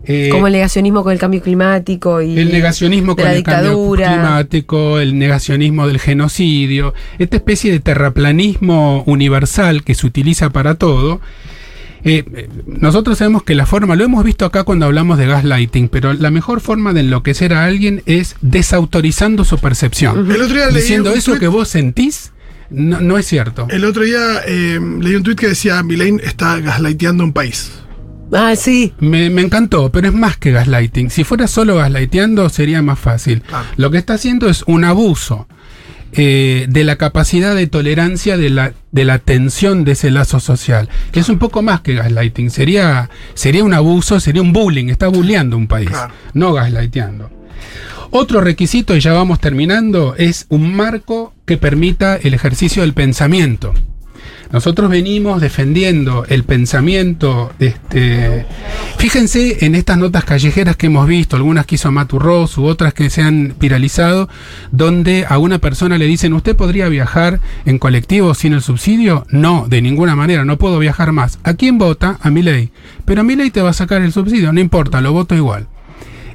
eh, 0.07 0.29
Como 0.31 0.45
el 0.45 0.53
negacionismo 0.53 1.01
con 1.03 1.13
el 1.13 1.17
cambio 1.17 1.41
climático 1.41 2.21
y 2.21 2.37
el 2.37 2.51
negacionismo 2.51 3.15
con 3.15 3.25
la 3.25 3.33
el 3.33 3.41
cambio 3.41 3.71
climático, 3.95 4.99
el 4.99 5.17
negacionismo 5.17 5.87
del 5.87 5.99
genocidio, 5.99 6.93
esta 7.17 7.37
especie 7.37 7.71
de 7.71 7.79
terraplanismo 7.79 9.01
universal 9.07 9.83
que 9.83 9.95
se 9.95 10.05
utiliza 10.05 10.51
para 10.51 10.75
todo. 10.75 11.21
Eh, 12.05 12.47
nosotros 12.67 13.17
sabemos 13.17 13.43
que 13.43 13.55
la 13.55 13.65
forma, 13.65 13.95
lo 13.95 14.03
hemos 14.05 14.23
visto 14.23 14.45
acá 14.45 14.63
cuando 14.63 14.85
hablamos 14.85 15.17
de 15.17 15.25
gaslighting, 15.25 15.89
pero 15.89 16.13
la 16.13 16.29
mejor 16.31 16.61
forma 16.61 16.93
de 16.93 16.99
enloquecer 17.01 17.53
a 17.53 17.65
alguien 17.65 18.03
es 18.05 18.35
desautorizando 18.41 19.43
su 19.43 19.57
percepción. 19.57 20.29
El 20.31 20.41
otro 20.41 20.55
día 20.55 20.67
leí 20.67 20.75
Diciendo 20.81 21.11
un 21.11 21.17
eso 21.17 21.33
tuit- 21.35 21.39
que 21.39 21.47
vos 21.47 21.67
sentís, 21.67 22.31
no, 22.69 23.01
no 23.01 23.17
es 23.17 23.25
cierto. 23.25 23.67
El 23.69 23.85
otro 23.85 24.03
día 24.03 24.41
eh, 24.47 24.79
leí 25.01 25.15
un 25.15 25.23
tuit 25.23 25.37
que 25.39 25.47
decía 25.47 25.81
Milei 25.83 26.17
está 26.23 26.59
gaslighteando 26.59 27.23
un 27.23 27.33
país. 27.33 27.71
Ah, 28.31 28.55
sí. 28.55 28.93
Me, 28.99 29.29
me 29.29 29.41
encantó, 29.41 29.91
pero 29.91 30.07
es 30.07 30.13
más 30.13 30.35
que 30.37 30.51
gaslighting. 30.51 31.09
Si 31.11 31.23
fuera 31.23 31.47
solo 31.47 31.75
gaslighteando 31.75 32.49
sería 32.49 32.81
más 32.81 32.97
fácil. 32.99 33.43
Lo 33.77 33.91
que 33.91 33.97
está 33.99 34.13
haciendo 34.15 34.49
es 34.49 34.63
un 34.67 34.83
abuso 34.83 35.47
eh, 36.13 36.65
de 36.69 36.83
la 36.83 36.95
capacidad 36.97 37.55
de 37.55 37.67
tolerancia 37.67 38.37
de 38.37 38.49
la, 38.49 38.73
de 38.91 39.05
la 39.05 39.19
tensión 39.19 39.83
de 39.83 39.93
ese 39.93 40.11
lazo 40.11 40.39
social. 40.39 40.89
Que 41.11 41.19
es 41.19 41.29
un 41.29 41.39
poco 41.39 41.61
más 41.61 41.81
que 41.81 41.95
gaslighting. 41.95 42.49
Sería, 42.49 43.09
sería 43.33 43.63
un 43.63 43.73
abuso, 43.73 44.19
sería 44.19 44.41
un 44.41 44.53
bullying. 44.53 44.87
Está 44.89 45.07
bulleando 45.07 45.57
un 45.57 45.67
país, 45.67 45.89
Claro. 45.89 46.13
no 46.33 46.53
gaslighteando. 46.53 47.29
Otro 48.11 48.39
requisito, 48.39 48.95
y 48.95 49.01
ya 49.01 49.11
vamos 49.13 49.39
terminando, 49.41 50.15
es 50.17 50.45
un 50.49 50.73
marco 50.73 51.33
que 51.45 51.57
permita 51.57 52.15
el 52.15 52.33
ejercicio 52.33 52.81
del 52.83 52.93
pensamiento. 52.93 53.73
Nosotros 54.51 54.89
venimos 54.89 55.41
defendiendo 55.41 56.25
el 56.27 56.43
pensamiento, 56.43 57.51
este, 57.59 58.45
fíjense 58.97 59.65
en 59.65 59.75
estas 59.75 59.97
notas 59.97 60.23
callejeras 60.23 60.75
que 60.75 60.87
hemos 60.87 61.07
visto, 61.07 61.35
algunas 61.35 61.65
que 61.65 61.75
hizo 61.75 61.91
Maturros 61.91 62.57
u 62.57 62.65
otras 62.65 62.93
que 62.93 63.09
se 63.09 63.21
han 63.21 63.55
viralizado, 63.59 64.29
donde 64.71 65.25
a 65.27 65.37
una 65.37 65.59
persona 65.59 65.97
le 65.97 66.05
dicen, 66.05 66.33
¿usted 66.33 66.55
podría 66.55 66.87
viajar 66.89 67.39
en 67.65 67.79
colectivo 67.79 68.33
sin 68.33 68.53
el 68.53 68.61
subsidio? 68.61 69.25
No, 69.29 69.67
de 69.67 69.81
ninguna 69.81 70.15
manera, 70.15 70.45
no 70.45 70.57
puedo 70.57 70.79
viajar 70.79 71.11
más. 71.11 71.39
¿A 71.43 71.55
quién 71.55 71.77
vota? 71.77 72.17
A 72.21 72.29
mi 72.29 72.41
ley. 72.41 72.71
Pero 73.05 73.21
a 73.21 73.23
mi 73.23 73.35
ley 73.35 73.51
te 73.51 73.61
va 73.61 73.71
a 73.71 73.73
sacar 73.73 74.01
el 74.01 74.13
subsidio, 74.13 74.53
no 74.53 74.59
importa, 74.59 75.01
lo 75.01 75.11
voto 75.11 75.35
igual. 75.35 75.67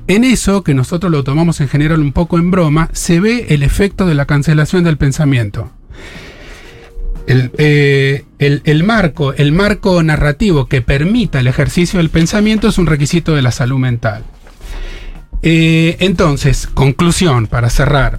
En 0.07 0.25
eso, 0.25 0.65
que 0.65 0.75
nosotros 0.75 1.13
lo 1.13 1.23
tomamos 1.23 1.61
en 1.61 1.69
general 1.69 2.01
un 2.01 2.13
poco 2.13 2.39
en 2.39 2.51
broma, 2.51 2.91
se 2.93 3.21
ve 3.21 3.47
el 3.51 3.63
efecto 3.63 4.07
de 4.07 4.15
la 4.15 4.27
cancelación 4.27 4.83
del 4.83 4.97
pensamiento. 4.97 5.71
El, 7.31 7.53
eh, 7.59 8.25
el- 8.41 8.61
el 8.65 8.83
marco, 8.83 9.33
el 9.35 9.53
marco 9.53 10.03
narrativo 10.03 10.67
que 10.67 10.83
permita 10.83 11.39
el 11.39 11.47
ejercicio 11.47 11.99
del 11.99 12.11
pensamiento 12.11 12.67
es 12.69 12.77
un 12.77 12.87
requisito 12.87 13.37
de 13.37 13.43
la 13.43 13.53
salud 13.53 13.79
mental. 13.79 14.25
Eh, 15.43 15.97
entonces, 16.01 16.67
conclusión 16.67 17.47
para 17.47 17.71
cerrar. 17.71 18.19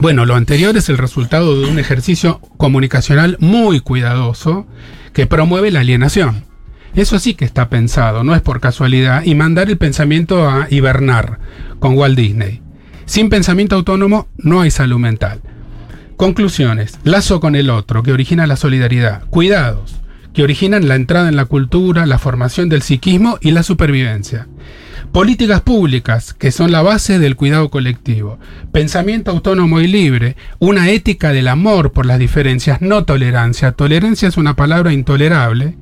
Bueno, 0.00 0.24
lo 0.24 0.36
anterior 0.36 0.74
es 0.76 0.88
el 0.88 0.96
resultado 0.96 1.60
de 1.60 1.68
un 1.68 1.78
ejercicio 1.78 2.40
comunicacional 2.56 3.36
muy 3.40 3.80
cuidadoso 3.80 4.66
que 5.12 5.26
promueve 5.26 5.70
la 5.70 5.80
alienación. 5.80 6.44
Eso 6.94 7.18
sí 7.18 7.34
que 7.34 7.44
está 7.44 7.68
pensado, 7.68 8.24
no 8.24 8.34
es 8.34 8.40
por 8.40 8.60
casualidad, 8.60 9.22
y 9.26 9.34
mandar 9.34 9.68
el 9.68 9.76
pensamiento 9.76 10.48
a 10.48 10.66
hibernar 10.70 11.40
con 11.78 11.94
Walt 11.96 12.16
Disney. 12.16 12.62
Sin 13.04 13.28
pensamiento 13.28 13.76
autónomo 13.76 14.28
no 14.38 14.62
hay 14.62 14.70
salud 14.70 14.98
mental. 14.98 15.40
Conclusiones. 16.18 16.98
Lazo 17.04 17.38
con 17.38 17.54
el 17.54 17.70
otro, 17.70 18.02
que 18.02 18.10
origina 18.10 18.48
la 18.48 18.56
solidaridad. 18.56 19.22
Cuidados, 19.30 20.00
que 20.34 20.42
originan 20.42 20.88
la 20.88 20.96
entrada 20.96 21.28
en 21.28 21.36
la 21.36 21.44
cultura, 21.44 22.06
la 22.06 22.18
formación 22.18 22.68
del 22.68 22.82
psiquismo 22.82 23.38
y 23.40 23.52
la 23.52 23.62
supervivencia. 23.62 24.48
Políticas 25.12 25.60
públicas, 25.60 26.34
que 26.34 26.50
son 26.50 26.72
la 26.72 26.82
base 26.82 27.20
del 27.20 27.36
cuidado 27.36 27.70
colectivo. 27.70 28.40
Pensamiento 28.72 29.30
autónomo 29.30 29.80
y 29.80 29.86
libre. 29.86 30.34
Una 30.58 30.90
ética 30.90 31.30
del 31.30 31.46
amor 31.46 31.92
por 31.92 32.04
las 32.04 32.18
diferencias, 32.18 32.82
no 32.82 33.04
tolerancia. 33.04 33.70
Tolerancia 33.70 34.26
es 34.26 34.36
una 34.36 34.56
palabra 34.56 34.92
intolerable. 34.92 35.76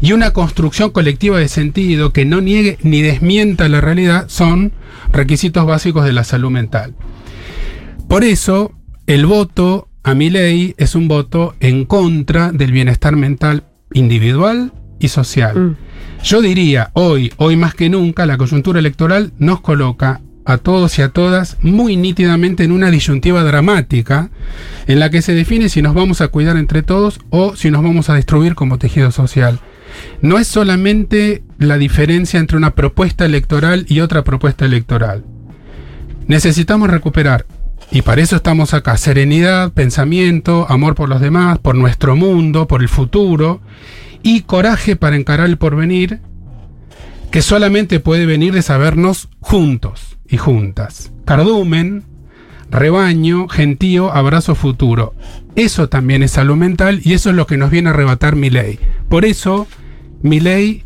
Y 0.00 0.12
una 0.12 0.30
construcción 0.30 0.90
colectiva 0.90 1.40
de 1.40 1.48
sentido 1.48 2.12
que 2.12 2.24
no 2.24 2.40
niegue 2.40 2.78
ni 2.84 3.02
desmienta 3.02 3.68
la 3.68 3.80
realidad 3.80 4.26
son 4.28 4.70
requisitos 5.10 5.66
básicos 5.66 6.04
de 6.04 6.12
la 6.12 6.22
salud 6.22 6.52
mental. 6.52 6.94
Por 8.08 8.22
eso, 8.22 8.72
el 9.06 9.26
voto 9.26 9.88
a 10.02 10.14
mi 10.14 10.30
ley 10.30 10.74
es 10.78 10.94
un 10.94 11.08
voto 11.08 11.54
en 11.60 11.84
contra 11.84 12.52
del 12.52 12.72
bienestar 12.72 13.16
mental 13.16 13.64
individual 13.92 14.72
y 14.98 15.08
social. 15.08 15.58
Mm. 15.58 15.76
Yo 16.22 16.40
diría, 16.40 16.90
hoy, 16.94 17.32
hoy 17.36 17.56
más 17.56 17.74
que 17.74 17.90
nunca, 17.90 18.26
la 18.26 18.38
coyuntura 18.38 18.78
electoral 18.78 19.32
nos 19.38 19.60
coloca 19.60 20.20
a 20.46 20.58
todos 20.58 20.98
y 20.98 21.02
a 21.02 21.08
todas 21.08 21.58
muy 21.62 21.96
nítidamente 21.96 22.64
en 22.64 22.72
una 22.72 22.90
disyuntiva 22.90 23.42
dramática 23.44 24.30
en 24.86 25.00
la 25.00 25.10
que 25.10 25.22
se 25.22 25.34
define 25.34 25.68
si 25.68 25.80
nos 25.82 25.94
vamos 25.94 26.20
a 26.20 26.28
cuidar 26.28 26.56
entre 26.56 26.82
todos 26.82 27.20
o 27.30 27.56
si 27.56 27.70
nos 27.70 27.82
vamos 27.82 28.10
a 28.10 28.14
destruir 28.14 28.54
como 28.54 28.78
tejido 28.78 29.10
social. 29.10 29.58
No 30.20 30.38
es 30.38 30.46
solamente 30.46 31.42
la 31.58 31.78
diferencia 31.78 32.40
entre 32.40 32.56
una 32.56 32.74
propuesta 32.74 33.24
electoral 33.24 33.86
y 33.88 34.00
otra 34.00 34.24
propuesta 34.24 34.64
electoral. 34.64 35.24
Necesitamos 36.26 36.90
recuperar, 36.90 37.46
y 37.90 38.02
para 38.02 38.22
eso 38.22 38.36
estamos 38.36 38.74
acá, 38.74 38.96
serenidad, 38.96 39.72
pensamiento, 39.72 40.66
amor 40.68 40.94
por 40.94 41.08
los 41.08 41.20
demás, 41.20 41.58
por 41.58 41.74
nuestro 41.74 42.16
mundo, 42.16 42.66
por 42.66 42.82
el 42.82 42.88
futuro, 42.88 43.60
y 44.22 44.42
coraje 44.42 44.96
para 44.96 45.16
encarar 45.16 45.46
el 45.46 45.58
porvenir, 45.58 46.20
que 47.30 47.42
solamente 47.42 48.00
puede 48.00 48.26
venir 48.26 48.52
de 48.54 48.62
sabernos 48.62 49.28
juntos 49.40 50.18
y 50.28 50.36
juntas. 50.36 51.12
Cardumen, 51.24 52.04
rebaño, 52.70 53.48
gentío, 53.48 54.12
abrazo 54.12 54.54
futuro. 54.54 55.14
Eso 55.56 55.88
también 55.88 56.22
es 56.22 56.32
salud 56.32 56.56
mental 56.56 57.00
y 57.04 57.12
eso 57.12 57.30
es 57.30 57.36
lo 57.36 57.46
que 57.46 57.56
nos 57.56 57.70
viene 57.70 57.88
a 57.88 57.92
arrebatar 57.92 58.34
mi 58.34 58.50
ley. 58.50 58.78
Por 59.08 59.24
eso, 59.24 59.66
mi 60.22 60.40
ley 60.40 60.84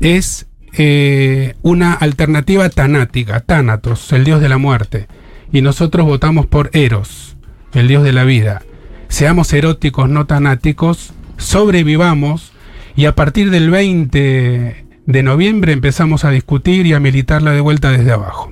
es 0.00 0.46
eh, 0.76 1.54
una 1.62 1.92
alternativa 1.92 2.68
tanática, 2.68 3.40
Tánatos, 3.40 4.12
el 4.12 4.24
dios 4.24 4.40
de 4.40 4.48
la 4.48 4.58
muerte. 4.58 5.06
Y 5.54 5.62
nosotros 5.62 6.04
votamos 6.04 6.46
por 6.46 6.68
Eros, 6.72 7.36
el 7.74 7.86
dios 7.86 8.02
de 8.02 8.12
la 8.12 8.24
vida. 8.24 8.62
Seamos 9.06 9.52
eróticos, 9.52 10.08
no 10.08 10.26
tanáticos, 10.26 11.12
sobrevivamos 11.36 12.50
y 12.96 13.04
a 13.04 13.14
partir 13.14 13.52
del 13.52 13.70
20 13.70 14.84
de 15.06 15.22
noviembre 15.22 15.72
empezamos 15.72 16.24
a 16.24 16.30
discutir 16.30 16.86
y 16.86 16.92
a 16.92 16.98
militarla 16.98 17.52
de 17.52 17.60
vuelta 17.60 17.92
desde 17.92 18.10
abajo. 18.10 18.50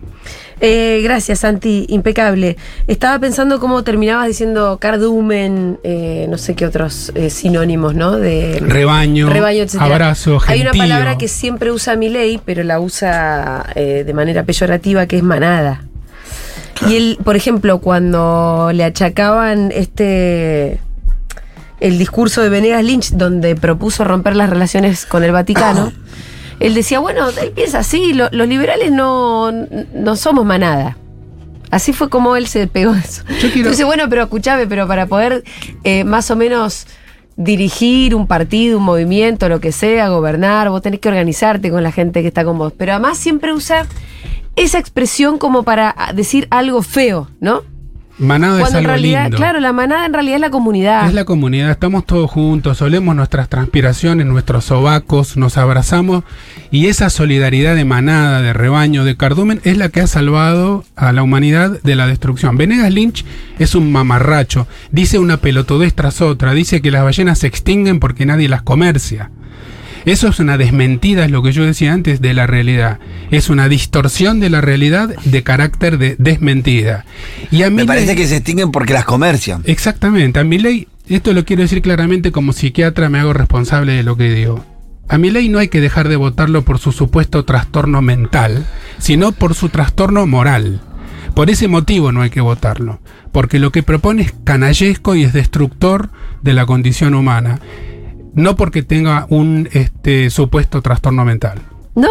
Eh, 0.60 1.00
gracias, 1.02 1.40
Santi, 1.40 1.86
impecable. 1.88 2.56
Estaba 2.86 3.18
pensando 3.18 3.58
cómo 3.58 3.82
terminabas 3.82 4.28
diciendo 4.28 4.78
cardumen, 4.80 5.80
eh, 5.82 6.26
no 6.30 6.38
sé 6.38 6.54
qué 6.54 6.66
otros 6.66 7.10
eh, 7.16 7.30
sinónimos, 7.30 7.96
¿no? 7.96 8.16
De 8.16 8.60
Rebaño, 8.60 9.28
abrazo, 9.80 10.38
Hay 10.46 10.60
una 10.60 10.70
gentío. 10.70 10.82
palabra 10.82 11.18
que 11.18 11.26
siempre 11.26 11.72
usa 11.72 11.96
mi 11.96 12.10
ley, 12.10 12.40
pero 12.44 12.62
la 12.62 12.78
usa 12.78 13.72
eh, 13.74 14.04
de 14.06 14.14
manera 14.14 14.44
peyorativa, 14.44 15.08
que 15.08 15.16
es 15.16 15.24
manada. 15.24 15.82
Y 16.88 16.96
él, 16.96 17.18
por 17.22 17.36
ejemplo, 17.36 17.78
cuando 17.78 18.70
le 18.74 18.84
achacaban 18.84 19.70
este 19.74 20.80
el 21.80 21.98
discurso 21.98 22.42
de 22.42 22.48
Venegas 22.48 22.84
Lynch, 22.84 23.10
donde 23.10 23.56
propuso 23.56 24.04
romper 24.04 24.36
las 24.36 24.48
relaciones 24.48 25.04
con 25.04 25.24
el 25.24 25.32
Vaticano, 25.32 25.92
él 26.60 26.74
decía, 26.74 27.00
bueno, 27.00 27.28
él 27.30 27.50
piensa 27.50 27.80
así, 27.80 28.12
lo- 28.12 28.28
los 28.30 28.46
liberales 28.46 28.92
no, 28.92 29.50
no 29.50 30.16
somos 30.16 30.44
manada. 30.44 30.96
Así 31.72 31.92
fue 31.92 32.08
como 32.08 32.36
él 32.36 32.46
se 32.46 32.66
pegó 32.68 32.94
eso. 32.94 33.22
Yo 33.28 33.48
quiero- 33.50 33.56
Entonces, 33.70 33.84
bueno, 33.86 34.04
pero 34.08 34.22
escuchame, 34.24 34.66
pero 34.68 34.86
para 34.86 35.06
poder 35.06 35.42
eh, 35.84 36.04
más 36.04 36.30
o 36.30 36.36
menos 36.36 36.86
dirigir 37.36 38.14
un 38.14 38.26
partido, 38.28 38.78
un 38.78 38.84
movimiento, 38.84 39.48
lo 39.48 39.58
que 39.60 39.72
sea, 39.72 40.08
gobernar, 40.10 40.68
vos 40.70 40.82
tenés 40.82 41.00
que 41.00 41.08
organizarte 41.08 41.70
con 41.70 41.82
la 41.82 41.90
gente 41.90 42.20
que 42.22 42.28
está 42.28 42.44
con 42.44 42.58
vos. 42.58 42.72
Pero 42.76 42.92
además 42.92 43.18
siempre 43.18 43.52
usa 43.54 43.86
esa 44.56 44.78
expresión 44.78 45.38
como 45.38 45.62
para 45.62 45.94
decir 46.14 46.46
algo 46.50 46.82
feo, 46.82 47.28
¿no? 47.40 47.62
Manada 48.18 48.56
es 48.56 48.60
Cuando 48.60 48.78
en 48.78 48.84
algo 48.84 48.92
realidad, 48.92 49.22
lindo. 49.24 49.36
claro, 49.38 49.58
la 49.58 49.72
manada 49.72 50.04
en 50.04 50.12
realidad 50.12 50.36
es 50.36 50.40
la 50.42 50.50
comunidad. 50.50 51.06
Es 51.08 51.14
la 51.14 51.24
comunidad, 51.24 51.70
estamos 51.70 52.04
todos 52.04 52.30
juntos, 52.30 52.80
olemos 52.82 53.16
nuestras 53.16 53.48
transpiraciones, 53.48 54.26
nuestros 54.26 54.66
sobacos, 54.66 55.36
nos 55.38 55.56
abrazamos 55.56 56.22
y 56.70 56.86
esa 56.86 57.08
solidaridad 57.08 57.74
de 57.74 57.86
manada, 57.86 58.42
de 58.42 58.52
rebaño, 58.52 59.04
de 59.04 59.16
cardumen 59.16 59.60
es 59.64 59.78
la 59.78 59.88
que 59.88 60.02
ha 60.02 60.06
salvado 60.06 60.84
a 60.94 61.12
la 61.12 61.22
humanidad 61.22 61.80
de 61.82 61.96
la 61.96 62.06
destrucción. 62.06 62.56
Venegas 62.58 62.92
Lynch 62.92 63.24
es 63.58 63.74
un 63.74 63.90
mamarracho, 63.90 64.68
dice 64.92 65.18
una 65.18 65.38
pelotudez 65.38 65.94
tras 65.94 66.20
otra, 66.20 66.52
dice 66.52 66.82
que 66.82 66.90
las 66.90 67.04
ballenas 67.04 67.38
se 67.38 67.46
extinguen 67.46 67.98
porque 67.98 68.26
nadie 68.26 68.48
las 68.48 68.62
comercia. 68.62 69.30
Eso 70.04 70.28
es 70.28 70.40
una 70.40 70.58
desmentida, 70.58 71.24
es 71.24 71.30
lo 71.30 71.42
que 71.42 71.52
yo 71.52 71.64
decía 71.64 71.92
antes, 71.92 72.20
de 72.20 72.34
la 72.34 72.46
realidad. 72.46 72.98
Es 73.30 73.50
una 73.50 73.68
distorsión 73.68 74.40
de 74.40 74.50
la 74.50 74.60
realidad 74.60 75.14
de 75.24 75.42
carácter 75.42 75.98
de 75.98 76.16
desmentida. 76.18 77.04
Y 77.50 77.62
a 77.62 77.70
mí 77.70 77.76
Me 77.76 77.86
parece 77.86 78.16
que 78.16 78.26
se 78.26 78.36
extinguen 78.36 78.72
porque 78.72 78.92
las 78.92 79.04
comercian. 79.04 79.62
Exactamente. 79.64 80.40
A 80.40 80.44
mi 80.44 80.58
ley, 80.58 80.88
esto 81.08 81.32
lo 81.32 81.44
quiero 81.44 81.62
decir 81.62 81.82
claramente 81.82 82.32
como 82.32 82.52
psiquiatra, 82.52 83.08
me 83.08 83.20
hago 83.20 83.32
responsable 83.32 83.92
de 83.92 84.02
lo 84.02 84.16
que 84.16 84.32
digo. 84.32 84.64
A 85.08 85.18
mi 85.18 85.30
ley 85.30 85.48
no 85.48 85.58
hay 85.58 85.68
que 85.68 85.80
dejar 85.80 86.08
de 86.08 86.16
votarlo 86.16 86.62
por 86.62 86.78
su 86.78 86.90
supuesto 86.90 87.44
trastorno 87.44 88.00
mental, 88.02 88.66
sino 88.98 89.32
por 89.32 89.54
su 89.54 89.68
trastorno 89.68 90.26
moral. 90.26 90.80
Por 91.34 91.50
ese 91.50 91.68
motivo 91.68 92.12
no 92.12 92.22
hay 92.22 92.30
que 92.30 92.40
votarlo, 92.40 93.00
porque 93.30 93.58
lo 93.58 93.72
que 93.72 93.82
propone 93.82 94.22
es 94.22 94.34
canallesco 94.44 95.14
y 95.14 95.24
es 95.24 95.32
destructor 95.32 96.10
de 96.42 96.52
la 96.52 96.66
condición 96.66 97.14
humana, 97.14 97.58
no 98.34 98.56
porque 98.56 98.82
tenga 98.82 99.26
un 99.28 99.68
este, 99.72 100.30
supuesto 100.30 100.82
trastorno 100.82 101.24
mental. 101.24 101.60
¿No? 101.94 102.08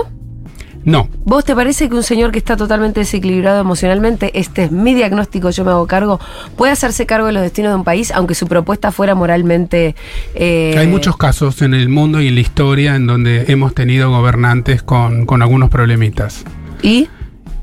No, 0.84 1.10
¿Vos 1.26 1.46
te 1.46 1.54
parece 1.54 1.90
que 1.90 1.96
un 1.96 2.02
señor 2.02 2.32
que 2.32 2.40
está 2.40 2.58
totalmente 2.58 3.02
desequilibrado 3.02 3.62
emocionalmente, 3.62 4.32
este 4.40 4.64
es 4.64 4.72
mi 4.72 4.96
diagnóstico, 4.96 5.52
yo 5.52 5.64
me 5.64 5.70
hago 5.70 5.86
cargo, 5.86 6.20
puede 6.58 6.72
hacerse 6.72 7.06
cargo 7.06 7.28
de 7.28 7.34
los 7.34 7.44
destinos 7.44 7.72
de 7.72 7.76
un 7.76 7.84
país, 7.84 8.12
aunque 8.12 8.34
su 8.34 8.48
propuesta 8.48 8.92
fuera 8.92 9.14
moralmente... 9.14 9.96
eh, 10.34 10.76
hay 10.76 10.88
muchos 10.88 11.18
casos 11.18 11.62
en 11.62 11.76
el 11.76 11.88
mundo 11.88 12.20
y 12.20 12.30
en 12.30 12.36
la 12.36 12.42
historia 12.42 12.96
en 12.96 13.06
donde 13.06 13.46
hemos 13.50 13.76
tenido 13.76 14.10
gobernantes 14.10 14.82
con, 14.82 15.28
con 15.28 15.44
algunos 15.44 15.70
problemitas. 15.70 16.46
¿Y? 16.82 17.08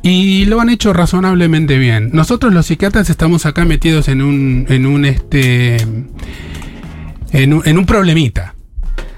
Y 0.03 0.45
lo 0.45 0.61
han 0.61 0.71
hecho 0.71 0.93
razonablemente 0.93 1.77
bien. 1.77 2.11
Nosotros 2.13 2.53
los 2.55 2.67
psiquiatras 2.67 3.11
estamos 3.11 3.47
acá 3.47 3.65
metidos 3.65 4.09
en 4.09 4.23
un, 4.23 4.67
en 4.69 4.87
un 4.87 5.05
este. 5.05 5.77
En 7.33 7.53
un, 7.53 7.63
en 7.67 7.79
un 7.79 7.87
problemita. 7.87 8.55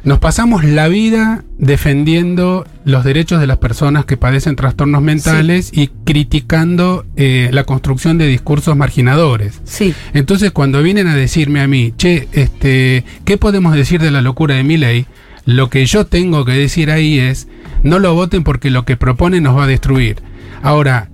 Nos 0.03 0.19
pasamos 0.19 0.65
la 0.65 0.89
vida 0.89 1.45
defendiendo 1.59 2.67
los 2.85 3.05
derechos 3.05 3.39
de 3.39 3.47
las 3.47 3.59
personas 3.59 4.07
que 4.07 4.17
padecen 4.17 4.57
trastornos 4.57 5.03
mentales 5.03 5.71
y 5.75 5.89
criticando 5.89 7.05
eh, 7.17 7.51
la 7.53 7.65
construcción 7.65 8.17
de 8.17 8.27
discursos 8.27 8.75
marginadores. 8.77 9.61
Sí. 9.65 9.95
Entonces, 10.15 10.53
cuando 10.53 10.83
vienen 10.83 11.07
a 11.07 11.15
decirme 11.15 11.61
a 11.61 11.69
mí, 11.69 11.93
che, 11.99 12.29
este, 12.33 13.05
¿qué 13.27 13.37
podemos 13.37 13.75
decir 13.75 14.01
de 14.01 14.11
la 14.11 14.23
locura 14.23 14.55
de 14.55 14.65
mi 14.65 14.79
ley? 14.79 15.05
Lo 15.45 15.69
que 15.69 15.85
yo 15.85 16.07
tengo 16.07 16.47
que 16.47 16.53
decir 16.53 16.91
ahí 16.91 17.19
es, 17.19 17.47
no 17.83 17.99
lo 17.99 18.15
voten 18.15 18.43
porque 18.43 18.71
lo 18.71 18.87
que 18.87 18.97
propone 18.97 19.43
nos 19.43 19.57
va 19.57 19.65
a 19.65 19.69
destruir. 19.69 20.23
Ahora, 20.63 21.10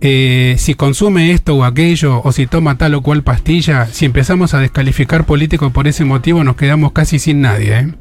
eh, 0.00 0.54
si 0.58 0.74
consume 0.74 1.32
esto 1.32 1.56
o 1.56 1.64
aquello, 1.64 2.20
o 2.24 2.32
si 2.32 2.46
toma 2.46 2.78
tal 2.78 2.94
o 2.94 3.02
cual 3.02 3.22
pastilla, 3.22 3.86
si 3.86 4.06
empezamos 4.06 4.54
a 4.54 4.60
descalificar 4.60 5.26
políticos 5.26 5.72
por 5.72 5.86
ese 5.86 6.04
motivo, 6.04 6.42
nos 6.44 6.56
quedamos 6.56 6.92
casi 6.92 7.18
sin 7.18 7.42
nadie. 7.42 7.78
¿eh? 7.78 7.94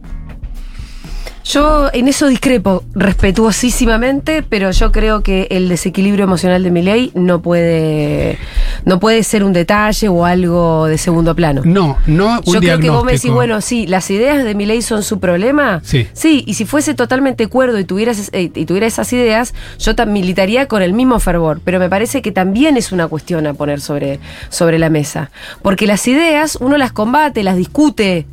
Yo 1.50 1.90
en 1.94 2.08
eso 2.08 2.28
discrepo 2.28 2.84
respetuosísimamente, 2.94 4.44
pero 4.48 4.70
yo 4.70 4.92
creo 4.92 5.24
que 5.24 5.48
el 5.50 5.68
desequilibrio 5.68 6.24
emocional 6.26 6.62
de 6.62 6.70
Milei 6.70 7.12
no 7.16 7.42
puede, 7.42 8.38
no 8.86 9.00
puede 9.00 9.24
ser 9.24 9.44
un 9.44 9.52
detalle 9.52 10.10
o 10.10 10.26
algo 10.26 10.86
de 10.86 11.00
segundo 11.00 11.36
plano. 11.36 11.62
No, 11.66 11.98
no 12.06 12.40
un 12.46 12.54
Yo 12.54 12.60
creo 12.60 12.80
que 12.80 12.92
vos 12.92 13.04
me 13.04 13.14
decís, 13.14 13.32
bueno, 13.32 13.62
sí, 13.62 13.88
las 13.88 14.12
ideas 14.12 14.44
de 14.44 14.54
Milei 14.54 14.84
son 14.84 15.02
su 15.02 15.20
problema. 15.20 15.82
Sí. 15.84 16.08
Sí, 16.14 16.44
y 16.46 16.54
si 16.54 16.66
fuese 16.66 16.94
totalmente 16.94 17.48
cuerdo 17.48 17.80
y 17.80 17.84
tuviera, 17.84 18.12
esas- 18.12 18.30
eh, 18.32 18.52
y 18.54 18.66
tuviera 18.68 18.86
esas 18.86 19.12
ideas, 19.12 19.56
yo 19.80 19.94
militaría 20.06 20.68
con 20.68 20.84
el 20.84 20.94
mismo 20.94 21.20
fervor. 21.20 21.62
Pero 21.66 21.80
me 21.80 21.90
parece 21.90 22.22
que 22.22 22.32
también 22.32 22.78
es 22.78 22.92
una 22.92 23.08
cuestión 23.08 23.48
a 23.48 23.56
poner 23.56 23.82
sobre, 23.82 24.20
sobre 24.50 24.78
la 24.78 24.92
mesa. 24.92 25.32
Porque 25.64 25.88
las 25.88 26.08
ideas 26.08 26.58
uno 26.62 26.78
las 26.78 26.92
combate, 26.92 27.42
las 27.42 27.56
discute, 27.58 28.28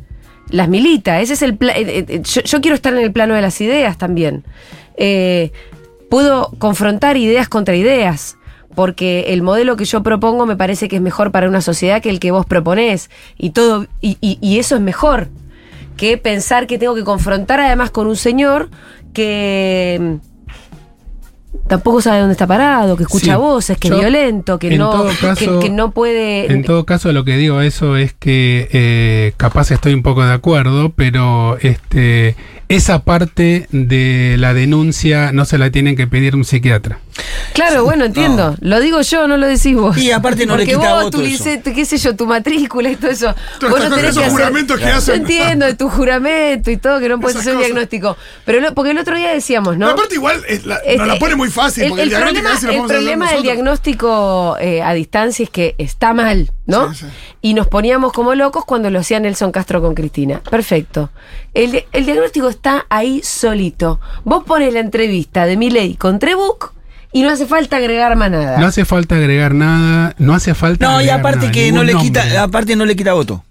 las 0.49 0.69
milita. 0.69 1.21
Ese 1.21 1.33
es 1.33 1.41
el 1.41 1.55
pla- 1.57 1.73
eh, 1.77 2.05
eh, 2.07 2.21
yo, 2.23 2.41
yo 2.41 2.61
quiero 2.61 2.75
estar 2.75 2.93
en 2.93 2.99
el 2.99 3.11
plano 3.11 3.33
de 3.35 3.41
las 3.41 3.59
ideas 3.61 3.97
también. 3.97 4.43
Eh, 4.95 5.51
puedo 6.09 6.51
confrontar 6.57 7.17
ideas 7.17 7.49
contra 7.49 7.75
ideas. 7.75 8.37
Porque 8.75 9.33
el 9.33 9.41
modelo 9.41 9.75
que 9.75 9.85
yo 9.85 10.03
propongo 10.03 10.45
me 10.45 10.55
parece 10.55 10.87
que 10.87 10.97
es 10.97 11.01
mejor 11.01 11.31
para 11.31 11.47
una 11.49 11.61
sociedad 11.61 11.99
que 11.99 12.11
el 12.11 12.19
que 12.19 12.29
vos 12.29 12.45
proponés. 12.45 13.09
Y 13.35 13.49
todo, 13.49 13.87
y, 14.01 14.59
eso 14.59 14.75
es 14.75 14.81
mejor 14.81 15.29
que 15.95 16.19
pensar 16.19 16.67
que 16.67 16.77
tengo 16.77 16.93
que 16.93 17.03
confrontar 17.03 17.59
además 17.59 17.89
con 17.89 18.05
un 18.05 18.15
señor 18.15 18.69
que 19.13 20.19
tampoco 21.67 22.01
sabe 22.01 22.19
dónde 22.19 22.33
está 22.33 22.47
parado, 22.47 22.95
que 22.97 23.03
escucha 23.03 23.33
Sí. 23.33 23.37
voces, 23.37 23.77
que 23.77 23.89
Yo, 23.89 23.95
es 23.95 24.01
violento, 24.01 24.59
que 24.59 24.77
no, 24.77 25.05
que- 25.59 25.69
no 25.69 25.91
puede. 25.91 26.51
En 26.51 26.63
todo 26.63 26.85
caso, 26.85 27.11
lo 27.11 27.23
que 27.25 27.37
digo 27.37 27.61
eso 27.61 27.97
es 27.97 28.13
que 28.13 28.69
eh, 28.71 29.33
capaz 29.37 29.71
estoy 29.71 29.93
un 29.93 30.03
poco 30.03 30.25
de 30.25 30.33
acuerdo, 30.33 30.91
pero 30.95 31.57
este 31.61 32.35
esa 32.69 33.03
parte 33.03 33.67
de 33.71 34.35
la 34.37 34.53
denuncia 34.53 35.31
no 35.31 35.45
se 35.45 35.57
la 35.57 35.71
tienen 35.71 35.95
que 35.95 36.05
pedir 36.07 36.35
un 36.35 36.43
psiquiatra. 36.43 36.99
Claro, 37.53 37.83
bueno, 37.83 38.05
entiendo. 38.05 38.55
Lo 38.61 38.79
digo 38.79 39.01
yo, 39.01 39.27
no 39.27 39.37
lo 39.37 39.47
decís 39.47 39.75
vos. 39.75 39.97
Y 39.97 40.11
aparte 40.11 40.45
no 40.45 40.55
le 40.55 40.63
Porque 40.65 40.75
quita 40.77 40.93
vos, 40.93 41.03
voto 41.05 41.17
tu 41.17 41.23
lice- 41.23 41.61
qué 41.63 41.85
sé 41.85 41.97
yo, 41.97 42.15
tu 42.15 42.25
matrícula 42.27 42.89
y 42.89 42.95
todo 42.95 43.09
eso. 43.11 43.33
Vos 43.61 43.71
no 43.79 43.89
tenés 43.89 43.95
que 43.99 44.07
esos 44.09 44.17
hacer. 44.23 44.31
juramentos 44.31 44.77
que 44.79 44.85
Yo 44.85 44.95
hacen. 44.95 45.15
entiendo 45.21 45.65
de 45.65 45.73
tu 45.73 45.89
juramento 45.89 46.69
y 46.71 46.77
todo, 46.77 46.99
que 46.99 47.09
no 47.09 47.19
puedes 47.19 47.37
hacer 47.37 47.55
un 47.55 47.61
diagnóstico. 47.61 48.15
Pero 48.45 48.59
lo- 48.61 48.73
porque 48.73 48.91
el 48.91 48.97
otro 48.99 49.15
día 49.17 49.33
decíamos, 49.33 49.77
¿no? 49.77 49.85
Pero 49.87 49.97
aparte 49.97 50.15
igual 50.15 50.43
eh, 50.47 50.61
la- 50.65 50.75
Este, 50.77 50.97
nos 50.97 51.07
la 51.07 51.19
pone 51.19 51.35
muy 51.35 51.49
fácil, 51.49 51.83
el, 51.83 51.89
porque 51.89 52.03
el, 52.03 52.13
el 52.13 52.19
diagnóstico 52.33 52.71
problema, 52.71 52.77
a 52.81 52.81
el 52.81 52.87
problema 52.87 53.31
del 53.31 53.43
diagnóstico 53.43 54.57
eh, 54.59 54.81
a 54.83 54.93
distancia 54.93 55.43
es 55.43 55.49
que 55.49 55.75
está 55.77 56.13
mal, 56.13 56.51
¿no? 56.65 56.93
Sí, 56.93 56.99
sí. 57.01 57.05
Y 57.41 57.53
nos 57.53 57.67
poníamos 57.67 58.13
como 58.13 58.35
locos 58.35 58.65
cuando 58.65 58.89
lo 58.89 58.99
hacía 58.99 59.19
Nelson 59.19 59.51
Castro 59.51 59.81
con 59.81 59.95
Cristina. 59.95 60.41
Perfecto. 60.49 61.09
El 61.53 61.71
diagnóstico 62.05 62.49
está 62.49 62.85
ahí 62.89 63.21
solito. 63.23 63.99
Vos 64.23 64.43
pones 64.43 64.73
la 64.73 64.79
entrevista 64.79 65.45
de 65.45 65.57
Milei 65.57 65.95
con 65.95 66.19
Trebuch 66.19 66.71
y 67.11 67.23
no 67.23 67.29
hace 67.31 67.45
falta 67.45 67.77
agregar 67.77 68.15
más 68.15 68.29
nada. 68.31 68.57
No 68.59 68.65
hace 68.67 68.85
falta 68.85 69.15
agregar 69.15 69.53
nada, 69.53 70.13
no 70.17 70.33
hace 70.33 70.53
falta 70.53 70.85
No, 70.85 71.01
y 71.01 71.09
aparte 71.09 71.39
nada, 71.39 71.51
que 71.51 71.71
no 71.71 71.83
le 71.83 71.93
nombre. 71.93 72.07
quita, 72.11 72.43
aparte 72.43 72.75
no 72.75 72.85
le 72.85 72.95
quita 72.95 73.13
voto. 73.13 73.43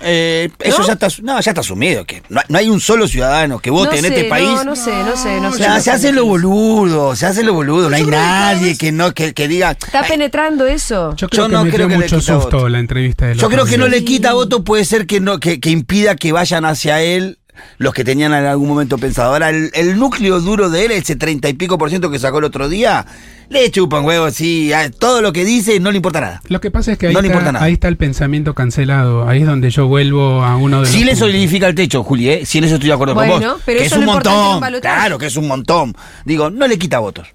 Eh, 0.00 0.48
Eso 0.60 0.78
¿No? 0.80 0.86
ya 0.86 0.92
está, 0.94 1.08
no, 1.22 1.38
ya 1.40 1.50
está 1.50 1.60
asumido, 1.60 2.06
que 2.06 2.22
no, 2.30 2.40
no 2.48 2.58
hay 2.58 2.68
un 2.70 2.80
solo 2.80 3.06
ciudadano 3.06 3.58
que 3.58 3.68
vote 3.70 3.90
No 3.90 3.94
en 3.96 4.00
sé, 4.00 4.08
este 4.16 4.24
país. 4.30 4.48
No, 4.48 4.64
no 4.64 4.76
sé, 4.76 4.90
no 5.04 5.14
sé, 5.14 5.40
no 5.42 5.48
O 5.48 5.52
sé. 5.52 5.58
sea, 5.58 5.78
se 5.80 5.90
hace 5.90 6.10
lo 6.10 6.24
boludo, 6.24 7.14
se 7.14 7.26
hace 7.26 7.42
lo 7.44 7.52
boludo, 7.52 7.90
no 7.90 7.96
hay 7.96 8.04
nadie 8.06 8.78
que 8.78 8.92
no 8.92 9.12
que, 9.12 9.34
que 9.34 9.46
diga. 9.46 9.72
¿Está 9.72 10.00
"Ay, 10.00 10.08
penetrando 10.08 10.66
eso? 10.66 11.14
Yo 11.16 11.28
creo 11.28 11.44
Yo 11.44 11.48
que 11.48 11.52
no 11.54 11.64
me 11.64 11.70
creo 11.70 11.86
dio 11.86 11.96
que 11.98 12.00
le 12.00 12.04
mucho 12.06 12.18
quita 12.18 12.32
susto 12.40 12.56
voto. 12.56 12.68
la 12.70 12.78
entrevista 12.78 13.26
de 13.26 13.34
Yo 13.34 13.48
creo 13.50 13.66
que 13.66 13.76
no 13.76 13.86
le 13.88 14.04
quita 14.04 14.32
voto, 14.32 14.64
puede 14.64 14.86
ser 14.86 15.06
que 15.06 15.20
no 15.20 15.38
que, 15.38 15.60
que 15.60 15.68
impida 15.70 16.16
que 16.16 16.32
vayan 16.32 16.64
hacia 16.64 17.02
él 17.02 17.38
los 17.78 17.94
que 17.94 18.04
tenían 18.04 18.32
en 18.34 18.44
algún 18.46 18.68
momento 18.68 18.98
pensado. 18.98 19.32
Ahora, 19.32 19.50
el, 19.50 19.70
el 19.74 19.98
núcleo 19.98 20.40
duro 20.40 20.70
de 20.70 20.86
él, 20.86 20.90
ese 20.92 21.16
treinta 21.16 21.48
y 21.48 21.54
pico 21.54 21.78
por 21.78 21.88
ciento 21.90 22.10
que 22.10 22.18
sacó 22.18 22.38
el 22.38 22.44
otro 22.44 22.68
día, 22.68 23.06
le 23.50 23.70
chupan 23.70 24.04
huevos, 24.04 24.34
sí, 24.34 24.72
a- 24.72 24.90
todo 24.90 25.20
lo 25.22 25.32
que 25.32 25.44
dice 25.44 25.78
no 25.80 25.90
le 25.90 25.96
importa 25.98 26.20
nada. 26.20 26.42
Lo 26.48 26.60
que 26.60 26.70
pasa 26.70 26.92
es 26.92 26.98
que 26.98 27.08
ahí, 27.08 27.14
No 27.14 27.20
le 27.20 27.28
importa 27.28 27.46
está, 27.46 27.52
nada. 27.52 27.64
ahí 27.66 27.74
está 27.74 27.88
el 27.88 27.96
pensamiento 27.96 28.54
cancelado. 28.54 29.28
Ahí 29.28 29.40
es 29.42 29.46
donde 29.46 29.70
yo 29.70 29.86
vuelvo 29.86 30.42
a 30.42 30.56
uno 30.56 30.80
de 30.82 30.86
Sí 30.86 31.00
los 31.00 31.06
le 31.06 31.16
solidifica 31.16 31.66
el 31.68 31.74
techo, 31.74 32.02
Juli, 32.02 32.30
¿eh? 32.30 32.42
Sí, 32.46 32.58
en 32.58 32.64
eso 32.64 32.74
estoy 32.74 32.88
de 32.88 32.94
acuerdo 32.94 33.14
Bueno, 33.14 33.32
con 33.34 33.42
vos. 33.42 33.62
pero 33.64 33.80
que 33.80 33.86
eso 33.86 33.94
es 33.96 34.00
un 34.00 34.06
montón. 34.06 34.80
Claro 34.80 35.18
que 35.18 35.26
es 35.26 35.36
un 35.36 35.48
montón. 35.48 35.94
Digo, 36.24 36.50
no 36.50 36.66
le 36.66 36.78
quita 36.78 36.98
votos. 36.98 37.28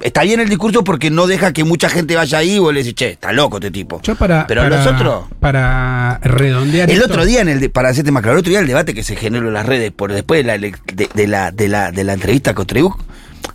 Está 0.00 0.22
bien 0.22 0.38
el 0.38 0.48
discurso 0.48 0.84
porque 0.84 1.10
no 1.10 1.26
deja 1.26 1.52
que 1.52 1.64
mucha 1.64 1.88
gente 1.88 2.14
vaya 2.14 2.38
ahí 2.38 2.52
y 2.54 2.58
vos 2.60 2.72
le 2.72 2.80
decís, 2.80 2.94
che, 2.94 3.10
está 3.10 3.32
loco 3.32 3.56
este 3.56 3.70
tipo. 3.72 4.00
Yo 4.02 4.14
para, 4.14 4.46
Pero 4.46 4.62
para, 4.62 4.76
los 4.76 4.86
otros. 4.86 5.24
para 5.40 6.18
redondear 6.22 6.88
El 6.88 6.98
esto- 6.98 7.10
otro 7.10 7.24
día, 7.24 7.40
en 7.40 7.48
el 7.48 7.58
de- 7.60 7.68
para 7.68 7.88
hacerte 7.88 8.12
más 8.12 8.22
claro, 8.22 8.36
el 8.36 8.40
otro 8.40 8.50
día 8.50 8.60
el 8.60 8.66
debate 8.68 8.94
que 8.94 9.02
se 9.02 9.16
generó 9.16 9.48
en 9.48 9.54
las 9.54 9.66
redes 9.66 9.90
por 9.90 10.12
después 10.12 10.38
de 10.38 10.44
la, 10.44 10.56
de, 10.58 11.08
de 11.14 11.26
la, 11.26 11.50
de, 11.50 11.68
la, 11.68 11.90
de 11.90 12.04
la 12.04 12.12
entrevista 12.12 12.54
con 12.54 12.66
Trebuch, 12.66 12.96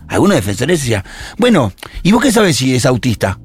algunos 0.08 0.36
defensores 0.36 0.80
decían, 0.80 1.02
bueno, 1.38 1.72
¿y 2.02 2.12
vos 2.12 2.22
qué 2.22 2.30
sabes 2.30 2.56
si 2.56 2.74
es 2.74 2.84
autista? 2.84 3.38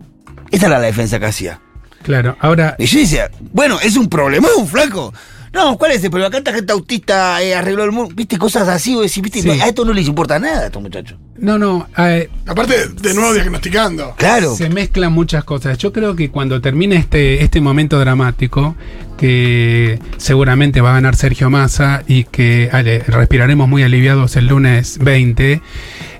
Esa 0.52 0.66
era 0.68 0.80
la 0.80 0.86
defensa 0.86 1.20
que 1.20 1.26
hacía. 1.28 1.62
Claro, 2.04 2.36
ahora 2.42 2.76
Y 2.80 2.86
yo 2.86 3.00
decía, 3.00 3.30
bueno, 3.54 3.78
es 3.82 3.96
un 3.96 4.10
problema, 4.10 4.48
un 4.58 4.68
flaco. 4.68 5.14
No, 5.54 5.78
¿cuál 5.78 5.92
es 5.92 6.04
el 6.04 6.10
problema? 6.12 6.28
Acá 6.28 6.38
esta 6.40 6.54
gente 6.54 6.72
autista 6.74 7.42
eh, 7.42 7.56
arregló 7.56 7.84
el 7.84 7.92
mundo. 7.92 8.14
Viste, 8.16 8.38
cosas 8.38 8.68
así, 8.68 8.94
vos 8.94 9.04
decís, 9.04 9.22
viste, 9.24 9.42
Sí. 9.42 9.50
a 9.50 9.68
esto 9.68 9.84
no 9.86 9.94
les 9.94 10.08
importa 10.08 10.38
nada 10.40 10.62
a 10.62 10.66
estos 10.68 10.82
muchachos. 10.82 11.18
no, 11.38 11.58
no, 11.58 11.88
eh, 11.98 12.30
Aparte, 12.46 12.88
de 12.90 13.14
nuevo 13.14 13.34
diagnosticando. 13.34 14.14
Claro. 14.18 14.56
Se 14.56 14.70
mezclan 14.70 15.12
muchas 15.14 15.44
cosas. 15.44 15.78
Yo 15.78 15.92
creo 15.94 16.16
que 16.16 16.30
cuando 16.30 16.60
termine 16.62 16.98
este, 16.98 17.44
este 17.44 17.62
momento 17.62 18.00
dramático, 18.00 18.76
que 19.18 20.00
seguramente 20.18 20.82
va 20.82 20.92
a 20.92 20.94
ganar 20.94 21.16
Sergio 21.16 21.50
Massa 21.50 22.04
y 22.08 22.24
que 22.26 22.70
ale, 22.72 23.00
respiraremos 23.00 23.68
muy 23.68 23.84
aliviados 23.84 24.36
el 24.38 24.48
lunes 24.48 24.98
20, 25.00 25.62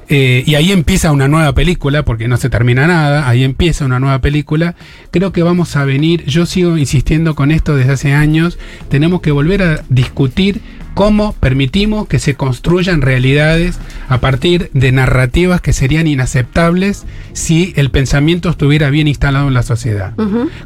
eh, 0.10 0.44
y 0.46 0.56
ahí 0.56 0.72
empieza 0.72 1.12
una 1.12 1.28
nueva 1.28 1.54
película, 1.54 2.04
porque 2.04 2.28
no 2.28 2.38
se 2.38 2.50
termina 2.50 2.88
nada, 2.88 3.30
ahí 3.30 3.44
empieza 3.44 3.86
una 3.86 4.00
nueva 4.00 4.20
película, 4.20 4.76
creo 5.12 5.32
que 5.32 5.44
vamos 5.44 5.76
a 5.76 5.86
venir, 5.86 6.26
yo 6.26 6.48
sigo 6.48 6.78
insistiendo 6.78 7.36
con 7.36 7.52
esto 7.52 7.76
desde 7.76 7.94
hace 7.94 8.14
años, 8.14 8.58
tenemos 8.90 9.22
que 9.22 9.32
volver 9.32 9.62
a 9.62 9.84
discutir 9.90 10.62
cómo 10.96 11.34
permitimos 11.34 12.08
que 12.08 12.20
se 12.20 12.36
construyan 12.36 13.02
realidades 13.02 13.80
a 14.10 14.20
partir 14.20 14.70
de 14.74 14.92
narrativas 14.92 15.62
que 15.62 15.74
serían 15.74 16.08
inaceptables 16.08 17.06
si 17.34 17.74
el 17.78 17.92
pensamiento 17.92 18.50
estuviera 18.50 18.90
bien 18.90 19.08
instalado 19.08 19.48
en 19.48 19.54
la 19.54 19.64
sociedad. 19.64 20.14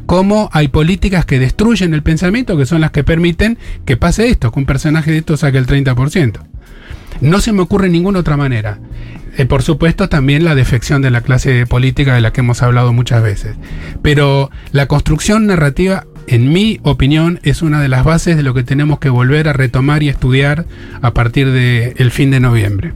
Cómo 0.06 0.48
hay 0.52 0.68
políticas 0.68 1.24
que 1.24 1.38
destruyen 1.38 1.94
el 1.94 2.02
pensamiento, 2.02 2.56
que 2.56 2.66
son 2.66 2.80
las 2.80 2.90
que 2.90 3.04
permiten 3.04 3.58
que 3.84 3.96
pase 3.96 4.28
esto, 4.28 4.50
que 4.50 4.58
un 4.58 4.66
personaje 4.66 5.12
de 5.12 5.18
esto 5.18 5.36
saque 5.36 5.58
el 5.58 5.66
30%. 5.66 6.40
No 7.20 7.40
se 7.40 7.52
me 7.52 7.62
ocurre 7.62 7.88
ninguna 7.88 8.18
otra 8.18 8.36
manera. 8.36 8.80
Eh, 9.36 9.46
por 9.46 9.62
supuesto, 9.62 10.08
también 10.08 10.44
la 10.44 10.54
defección 10.54 11.02
de 11.02 11.10
la 11.10 11.20
clase 11.20 11.66
política 11.66 12.14
de 12.14 12.20
la 12.20 12.32
que 12.32 12.40
hemos 12.40 12.62
hablado 12.62 12.92
muchas 12.92 13.22
veces. 13.22 13.56
Pero 14.02 14.50
la 14.70 14.86
construcción 14.86 15.46
narrativa, 15.46 16.06
en 16.26 16.52
mi 16.52 16.80
opinión, 16.82 17.40
es 17.42 17.62
una 17.62 17.80
de 17.80 17.88
las 17.88 18.04
bases 18.04 18.36
de 18.36 18.42
lo 18.42 18.54
que 18.54 18.62
tenemos 18.62 18.98
que 18.98 19.08
volver 19.08 19.48
a 19.48 19.52
retomar 19.52 20.02
y 20.02 20.08
estudiar 20.08 20.66
a 21.02 21.12
partir 21.12 21.50
del 21.50 22.10
fin 22.10 22.30
de 22.30 22.40
noviembre. 22.40 22.94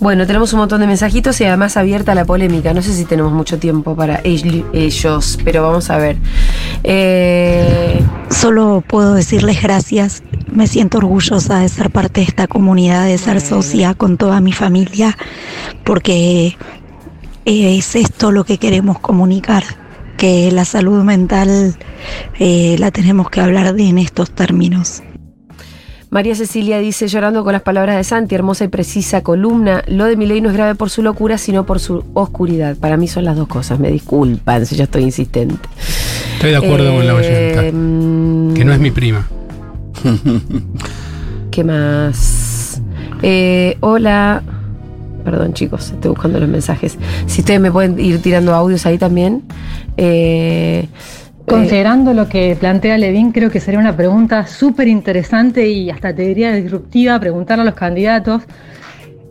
Bueno, 0.00 0.26
tenemos 0.28 0.52
un 0.52 0.60
montón 0.60 0.80
de 0.80 0.86
mensajitos 0.86 1.40
y 1.40 1.44
además 1.44 1.76
abierta 1.76 2.14
la 2.14 2.24
polémica. 2.24 2.72
No 2.72 2.82
sé 2.82 2.92
si 2.94 3.04
tenemos 3.04 3.32
mucho 3.32 3.58
tiempo 3.58 3.96
para 3.96 4.22
ell- 4.22 4.64
ellos, 4.72 5.38
pero 5.44 5.64
vamos 5.64 5.90
a 5.90 5.98
ver. 5.98 6.16
Eh, 6.84 8.00
Solo 8.30 8.84
puedo 8.86 9.14
decirles 9.14 9.60
gracias. 9.60 10.22
Me 10.52 10.68
siento 10.68 10.98
orgullosa 10.98 11.58
de 11.58 11.68
ser 11.68 11.90
parte 11.90 12.20
de 12.20 12.26
esta 12.28 12.46
comunidad, 12.46 13.06
de 13.06 13.18
ser 13.18 13.40
socia 13.40 13.94
con 13.94 14.16
toda 14.18 14.40
mi 14.40 14.52
familia, 14.52 15.16
porque 15.84 16.56
es 17.44 17.96
esto 17.96 18.30
lo 18.30 18.44
que 18.44 18.58
queremos 18.58 19.00
comunicar, 19.00 19.64
que 20.16 20.52
la 20.52 20.64
salud 20.64 21.02
mental 21.02 21.74
eh, 22.38 22.76
la 22.78 22.90
tenemos 22.92 23.30
que 23.30 23.40
hablar 23.40 23.74
de 23.74 23.88
en 23.88 23.98
estos 23.98 24.30
términos. 24.30 25.02
María 26.10 26.34
Cecilia 26.34 26.78
dice, 26.78 27.06
llorando 27.06 27.44
con 27.44 27.52
las 27.52 27.60
palabras 27.60 27.96
de 27.96 28.04
Santi, 28.04 28.34
hermosa 28.34 28.64
y 28.64 28.68
precisa 28.68 29.22
columna, 29.22 29.84
lo 29.88 30.06
de 30.06 30.16
mi 30.16 30.26
ley 30.26 30.40
no 30.40 30.48
es 30.48 30.54
grave 30.54 30.74
por 30.74 30.88
su 30.88 31.02
locura, 31.02 31.36
sino 31.36 31.66
por 31.66 31.80
su 31.80 32.02
oscuridad. 32.14 32.76
Para 32.76 32.96
mí 32.96 33.08
son 33.08 33.24
las 33.24 33.36
dos 33.36 33.46
cosas, 33.46 33.78
me 33.78 33.90
disculpan 33.90 34.64
si 34.64 34.74
ya 34.76 34.84
estoy 34.84 35.02
insistente. 35.02 35.68
Estoy 36.34 36.50
de 36.50 36.56
acuerdo 36.56 36.94
con 36.94 37.06
la 37.06 37.14
oyenta, 37.14 37.66
Eh, 37.66 37.72
mm, 37.72 38.54
que 38.54 38.64
no 38.64 38.72
es 38.72 38.78
mi 38.78 38.90
prima. 38.90 39.28
¿Qué 41.50 41.64
más? 41.64 42.80
Eh, 43.22 43.76
hola. 43.80 44.42
Perdón, 45.24 45.52
chicos, 45.52 45.90
estoy 45.90 46.10
buscando 46.10 46.40
los 46.40 46.48
mensajes. 46.48 46.96
Si 47.26 47.40
ustedes 47.40 47.60
me 47.60 47.70
pueden 47.70 48.00
ir 48.00 48.22
tirando 48.22 48.54
audios 48.54 48.86
ahí 48.86 48.96
también. 48.96 49.42
Eh, 49.98 50.88
Considerando 51.48 52.12
lo 52.12 52.28
que 52.28 52.56
plantea 52.58 52.98
Levin, 52.98 53.32
creo 53.32 53.50
que 53.50 53.60
sería 53.60 53.80
una 53.80 53.96
pregunta 53.96 54.46
súper 54.46 54.86
interesante 54.88 55.68
y 55.68 55.90
hasta 55.90 56.14
te 56.14 56.22
diría 56.22 56.52
disruptiva 56.52 57.18
preguntarle 57.18 57.62
a 57.62 57.64
los 57.64 57.74
candidatos 57.74 58.42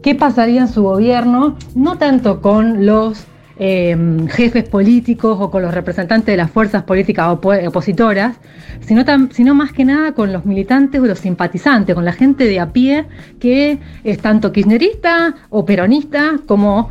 qué 0.01 0.15
pasaría 0.15 0.61
en 0.61 0.67
su 0.67 0.83
gobierno, 0.83 1.57
no 1.75 1.97
tanto 1.97 2.41
con 2.41 2.85
los 2.85 3.25
eh, 3.59 3.97
jefes 4.29 4.63
políticos 4.65 5.37
o 5.39 5.49
con 5.49 5.61
los 5.61 5.73
representantes 5.73 6.27
de 6.27 6.37
las 6.37 6.51
fuerzas 6.51 6.83
políticas 6.83 7.27
opo- 7.27 7.67
opositoras, 7.67 8.37
sino, 8.81 9.55
más 9.55 9.71
que 9.71 9.85
nada 9.85 10.11
con 10.13 10.31
los 10.31 10.45
militantes 10.45 11.01
o 11.01 11.05
los 11.05 11.19
simpatizantes, 11.19 11.95
con 11.95 12.05
la 12.05 12.13
gente 12.13 12.45
de 12.45 12.59
a 12.59 12.71
pie 12.71 13.05
que 13.39 13.79
es 14.03 14.19
tanto 14.19 14.51
kirchnerista 14.51 15.35
o 15.49 15.65
peronista 15.65 16.35
como 16.45 16.89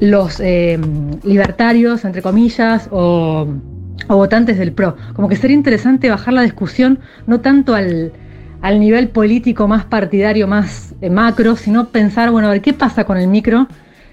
los 0.00 0.40
eh, 0.40 0.78
libertarios, 1.24 2.04
entre 2.04 2.22
comillas, 2.22 2.88
o, 2.90 3.46
o 4.06 4.16
votantes 4.16 4.58
del 4.58 4.72
PRO. 4.72 4.96
Como 5.14 5.28
que 5.28 5.36
sería 5.36 5.56
interesante 5.56 6.08
bajar 6.08 6.34
la 6.34 6.42
discusión 6.42 7.00
no 7.26 7.40
tanto 7.40 7.74
al, 7.74 8.12
al 8.62 8.80
nivel 8.80 9.08
político 9.08 9.66
más 9.68 9.84
partidario, 9.84 10.46
más 10.46 10.94
eh, 11.00 11.10
macro, 11.10 11.56
sino 11.56 11.88
pensar, 11.88 12.30
bueno, 12.30 12.48
a 12.48 12.52
ver 12.52 12.60
qué 12.60 12.72
pasa 12.72 13.04
con 13.04 13.18
el 13.18 13.28
micro, 13.28 13.68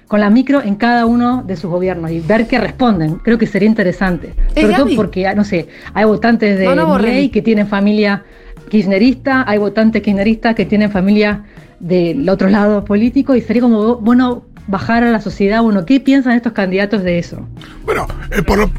con 0.07 0.19
la 0.19 0.29
micro 0.29 0.61
en 0.61 0.75
cada 0.75 1.05
uno 1.05 1.43
de 1.43 1.55
sus 1.55 1.69
gobiernos 1.69 2.11
y 2.11 2.19
ver 2.19 2.47
qué 2.47 2.59
responden. 2.59 3.15
Creo 3.15 3.37
que 3.37 3.47
sería 3.47 3.67
interesante. 3.67 4.33
Eh, 4.55 4.61
Sobre 4.61 4.75
todo 4.75 4.87
porque, 4.95 5.27
ah, 5.27 5.35
no 5.35 5.43
sé, 5.43 5.67
hay 5.93 6.05
votantes 6.05 6.59
de 6.59 6.75
No, 6.75 6.97
que 7.31 7.41
tienen 7.41 7.67
familia 7.67 8.23
kirchnerista, 8.69 9.43
hay 9.47 9.57
votantes 9.57 10.01
kirchneristas 10.01 10.55
que 10.55 10.65
tienen 10.65 10.91
familia 10.91 11.43
del 11.79 12.27
otro 12.29 12.49
lado 12.49 12.85
político 12.85 13.35
y 13.35 13.41
sería 13.41 13.61
como 13.61 13.97
bueno 13.97 14.43
bajar 14.67 15.03
a 15.03 15.11
la 15.11 15.21
sociedad, 15.21 15.61
bueno, 15.61 15.85
¿qué 15.85 15.99
piensan 15.99 16.33
estos 16.33 16.53
candidatos 16.53 17.03
de 17.03 17.19
eso? 17.19 17.47
Bueno, 17.83 18.07
eh, 18.31 18.41
por, 18.41 18.57
lo, 18.57 18.71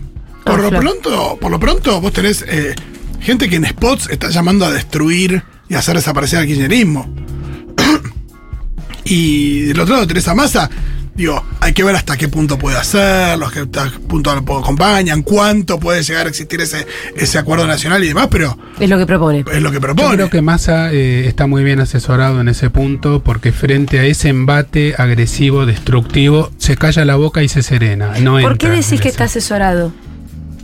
por 0.47 0.61
lo 0.61 0.71
pronto, 0.71 1.39
por 1.41 1.51
lo 1.51 1.61
pronto 1.61 2.01
vos 2.01 2.13
tenés 2.13 2.43
eh, 2.49 2.75
gente 3.21 3.49
que 3.49 3.57
en 3.57 3.67
spots 3.67 4.09
está 4.11 4.31
llamando 4.31 4.65
a 4.65 4.71
destruir 4.71 5.43
y 5.69 5.75
hacer 5.75 5.97
desaparecer 5.97 6.39
al 6.39 6.47
kirchnerismo. 6.47 7.13
y 9.05 9.63
del 9.63 9.81
otro 9.81 9.95
lado 9.95 10.07
tenés 10.07 10.29
a 10.29 10.35
Massa. 10.35 10.71
Digo, 11.15 11.43
hay 11.61 11.73
que 11.73 11.83
ver 11.83 11.97
hasta 11.97 12.19
qué 12.19 12.29
punto 12.29 12.59
puede 12.59 12.77
hacerlo, 12.77 13.47
hasta 13.47 13.91
qué 13.91 13.99
punto 14.07 14.35
lo 14.35 14.59
acompañan, 14.59 15.23
cuánto 15.23 15.81
puede 15.81 16.03
llegar 16.03 16.27
a 16.27 16.29
existir 16.29 16.61
ese, 16.61 16.87
ese 17.17 17.39
acuerdo 17.39 17.67
nacional 17.67 18.05
y 18.05 18.09
demás, 18.09 18.29
pero 18.31 18.59
es 18.79 18.91
lo 18.91 18.99
que 18.99 19.07
propone. 19.07 19.43
es 19.51 19.63
lo 19.63 19.71
que 19.71 19.77
Yo 19.77 19.81
propone. 19.81 20.15
creo 20.17 20.29
que 20.29 20.43
Massa 20.43 20.93
eh, 20.93 21.27
está 21.27 21.47
muy 21.47 21.65
bien 21.65 21.81
asesorado 21.81 22.43
en 22.43 22.49
ese 22.49 22.69
punto 22.69 23.23
porque 23.25 23.51
frente 23.51 23.99
a 23.99 24.05
ese 24.05 24.29
embate 24.29 24.95
agresivo, 24.99 25.65
destructivo, 25.65 26.51
se 26.59 26.77
calla 26.77 27.07
la 27.07 27.17
boca 27.17 27.43
y 27.43 27.49
se 27.49 27.63
serena. 27.63 28.13
No 28.21 28.33
¿Por 28.33 28.53
entra 28.53 28.57
qué 28.57 28.77
decís 28.77 29.01
que 29.01 29.09
está 29.09 29.25
asesorado? 29.25 29.95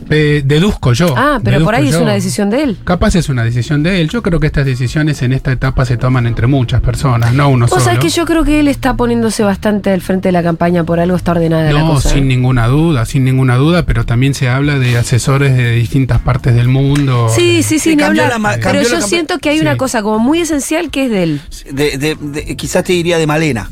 Eh, 0.09 0.41
deduzco 0.45 0.93
yo. 0.93 1.13
Ah, 1.17 1.39
pero 1.43 1.63
por 1.63 1.75
ahí 1.75 1.89
es 1.89 1.95
una 1.95 2.13
decisión 2.13 2.49
de 2.49 2.63
él. 2.63 2.77
Capaz 2.83 3.15
es 3.15 3.29
una 3.29 3.43
decisión 3.43 3.83
de 3.83 4.01
él. 4.01 4.09
Yo 4.09 4.21
creo 4.21 4.39
que 4.39 4.47
estas 4.47 4.65
decisiones 4.65 5.21
en 5.21 5.33
esta 5.33 5.51
etapa 5.51 5.85
se 5.85 5.97
toman 5.97 6.27
entre 6.27 6.47
muchas 6.47 6.81
personas, 6.81 7.33
no 7.33 7.49
uno 7.49 7.65
Vos 7.65 7.71
solo. 7.71 7.83
sabés 7.83 7.99
que 7.99 8.09
yo 8.09 8.25
creo 8.25 8.43
que 8.43 8.59
él 8.59 8.67
está 8.67 8.95
poniéndose 8.95 9.43
bastante 9.43 9.91
al 9.91 10.01
frente 10.01 10.29
de 10.29 10.31
la 10.33 10.43
campaña, 10.43 10.83
por 10.83 10.99
algo 10.99 11.15
está 11.15 11.31
ordenada 11.31 11.71
la 11.71 11.79
No, 11.79 11.93
cosa. 11.93 12.09
sin 12.09 12.23
¿eh? 12.23 12.27
ninguna 12.27 12.67
duda, 12.67 13.05
sin 13.05 13.23
ninguna 13.23 13.55
duda, 13.55 13.85
pero 13.85 14.05
también 14.05 14.33
se 14.33 14.49
habla 14.49 14.79
de 14.79 14.97
asesores 14.97 15.55
de 15.55 15.71
distintas 15.75 16.19
partes 16.21 16.55
del 16.55 16.67
mundo. 16.67 17.27
Sí, 17.29 17.63
sí, 17.63 17.79
sí, 17.79 17.91
Sí, 17.91 17.95
ni 17.95 18.03
hablar. 18.03 18.29
la 18.29 18.39
ma- 18.39 18.55
Pero 18.61 18.81
yo 18.81 19.01
siento 19.01 19.39
que 19.39 19.49
hay 19.49 19.57
Sí. 19.57 19.61
una 19.61 19.77
cosa 19.77 20.01
como 20.01 20.19
muy 20.19 20.39
esencial 20.39 20.89
que 20.89 21.05
es 21.05 21.11
de 21.11 21.23
él. 21.23 21.41
De- 21.71 21.97
de- 21.97 22.15
de- 22.19 22.55
quizás 22.55 22.83
te 22.83 22.93
diría 22.93 23.17
de 23.17 23.27
Malena. 23.27 23.69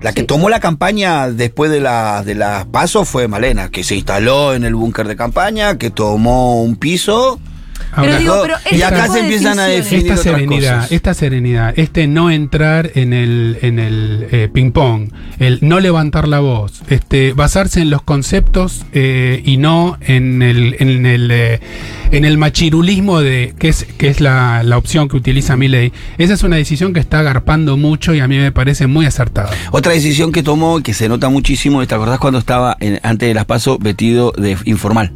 La 0.00 0.12
que 0.12 0.22
Sí. 0.22 0.26
tomó 0.26 0.48
la 0.48 0.60
campaña 0.60 1.28
después 1.30 1.70
de 1.70 1.80
la 1.80 2.22
de 2.24 2.34
las 2.34 2.64
pasos 2.66 3.08
fue 3.08 3.28
Malena, 3.28 3.70
que 3.70 3.84
se 3.84 3.96
instaló 3.96 4.54
en 4.54 4.64
el 4.64 4.74
búnker 4.74 5.06
de 5.06 5.16
campaña, 5.16 5.76
que 5.76 5.90
tomó 5.90 6.62
un 6.62 6.76
piso. 6.76 7.38
Pero 7.90 8.02
Ahora, 8.02 8.18
digo, 8.18 8.38
pero 8.42 8.54
y 8.70 8.74
este 8.74 8.84
acá 8.84 9.06
se 9.08 9.12
de 9.14 9.20
empiezan 9.20 9.58
a 9.58 9.64
definir 9.64 10.06
esta 10.06 10.20
otras 10.20 10.22
serenidad, 10.36 10.76
cosas. 10.76 10.92
esta 10.92 11.14
serenidad, 11.14 11.74
este 11.76 12.06
no 12.06 12.30
entrar 12.30 12.90
en 12.94 13.12
el, 13.12 13.58
en 13.62 13.78
el 13.78 14.26
eh, 14.30 14.48
ping-pong, 14.52 15.12
el 15.38 15.58
no 15.62 15.80
levantar 15.80 16.28
la 16.28 16.38
voz, 16.40 16.82
este 16.88 17.32
basarse 17.32 17.80
en 17.80 17.90
los 17.90 18.02
conceptos 18.02 18.84
eh, 18.92 19.42
y 19.44 19.56
no 19.56 19.98
en 20.02 20.42
el, 20.42 20.76
en 20.78 21.04
el, 21.06 21.30
eh, 21.32 21.60
en 22.12 22.24
el 22.24 22.38
machirulismo 22.38 23.20
de 23.20 23.54
que 23.58 23.68
es, 23.68 23.84
que 23.98 24.08
es 24.08 24.20
la, 24.20 24.62
la 24.62 24.78
opción 24.78 25.08
que 25.08 25.16
utiliza 25.16 25.56
Milley. 25.56 25.92
Esa 26.18 26.34
es 26.34 26.42
una 26.42 26.56
decisión 26.56 26.92
que 26.92 27.00
está 27.00 27.20
agarpando 27.20 27.76
mucho 27.76 28.14
y 28.14 28.20
a 28.20 28.28
mí 28.28 28.36
me 28.38 28.52
parece 28.52 28.86
muy 28.86 29.06
acertada. 29.06 29.50
Otra 29.72 29.92
decisión 29.92 30.30
que 30.32 30.42
tomó 30.42 30.78
y 30.78 30.82
que 30.82 30.94
se 30.94 31.08
nota 31.08 31.28
muchísimo, 31.28 31.84
¿te 31.86 31.94
acordás 31.94 32.18
cuando 32.20 32.38
estaba 32.38 32.76
en- 32.80 33.00
antes 33.02 33.28
de 33.28 33.34
las 33.34 33.46
pasos 33.46 33.78
vestido 33.80 34.32
de 34.36 34.56
informal? 34.64 35.12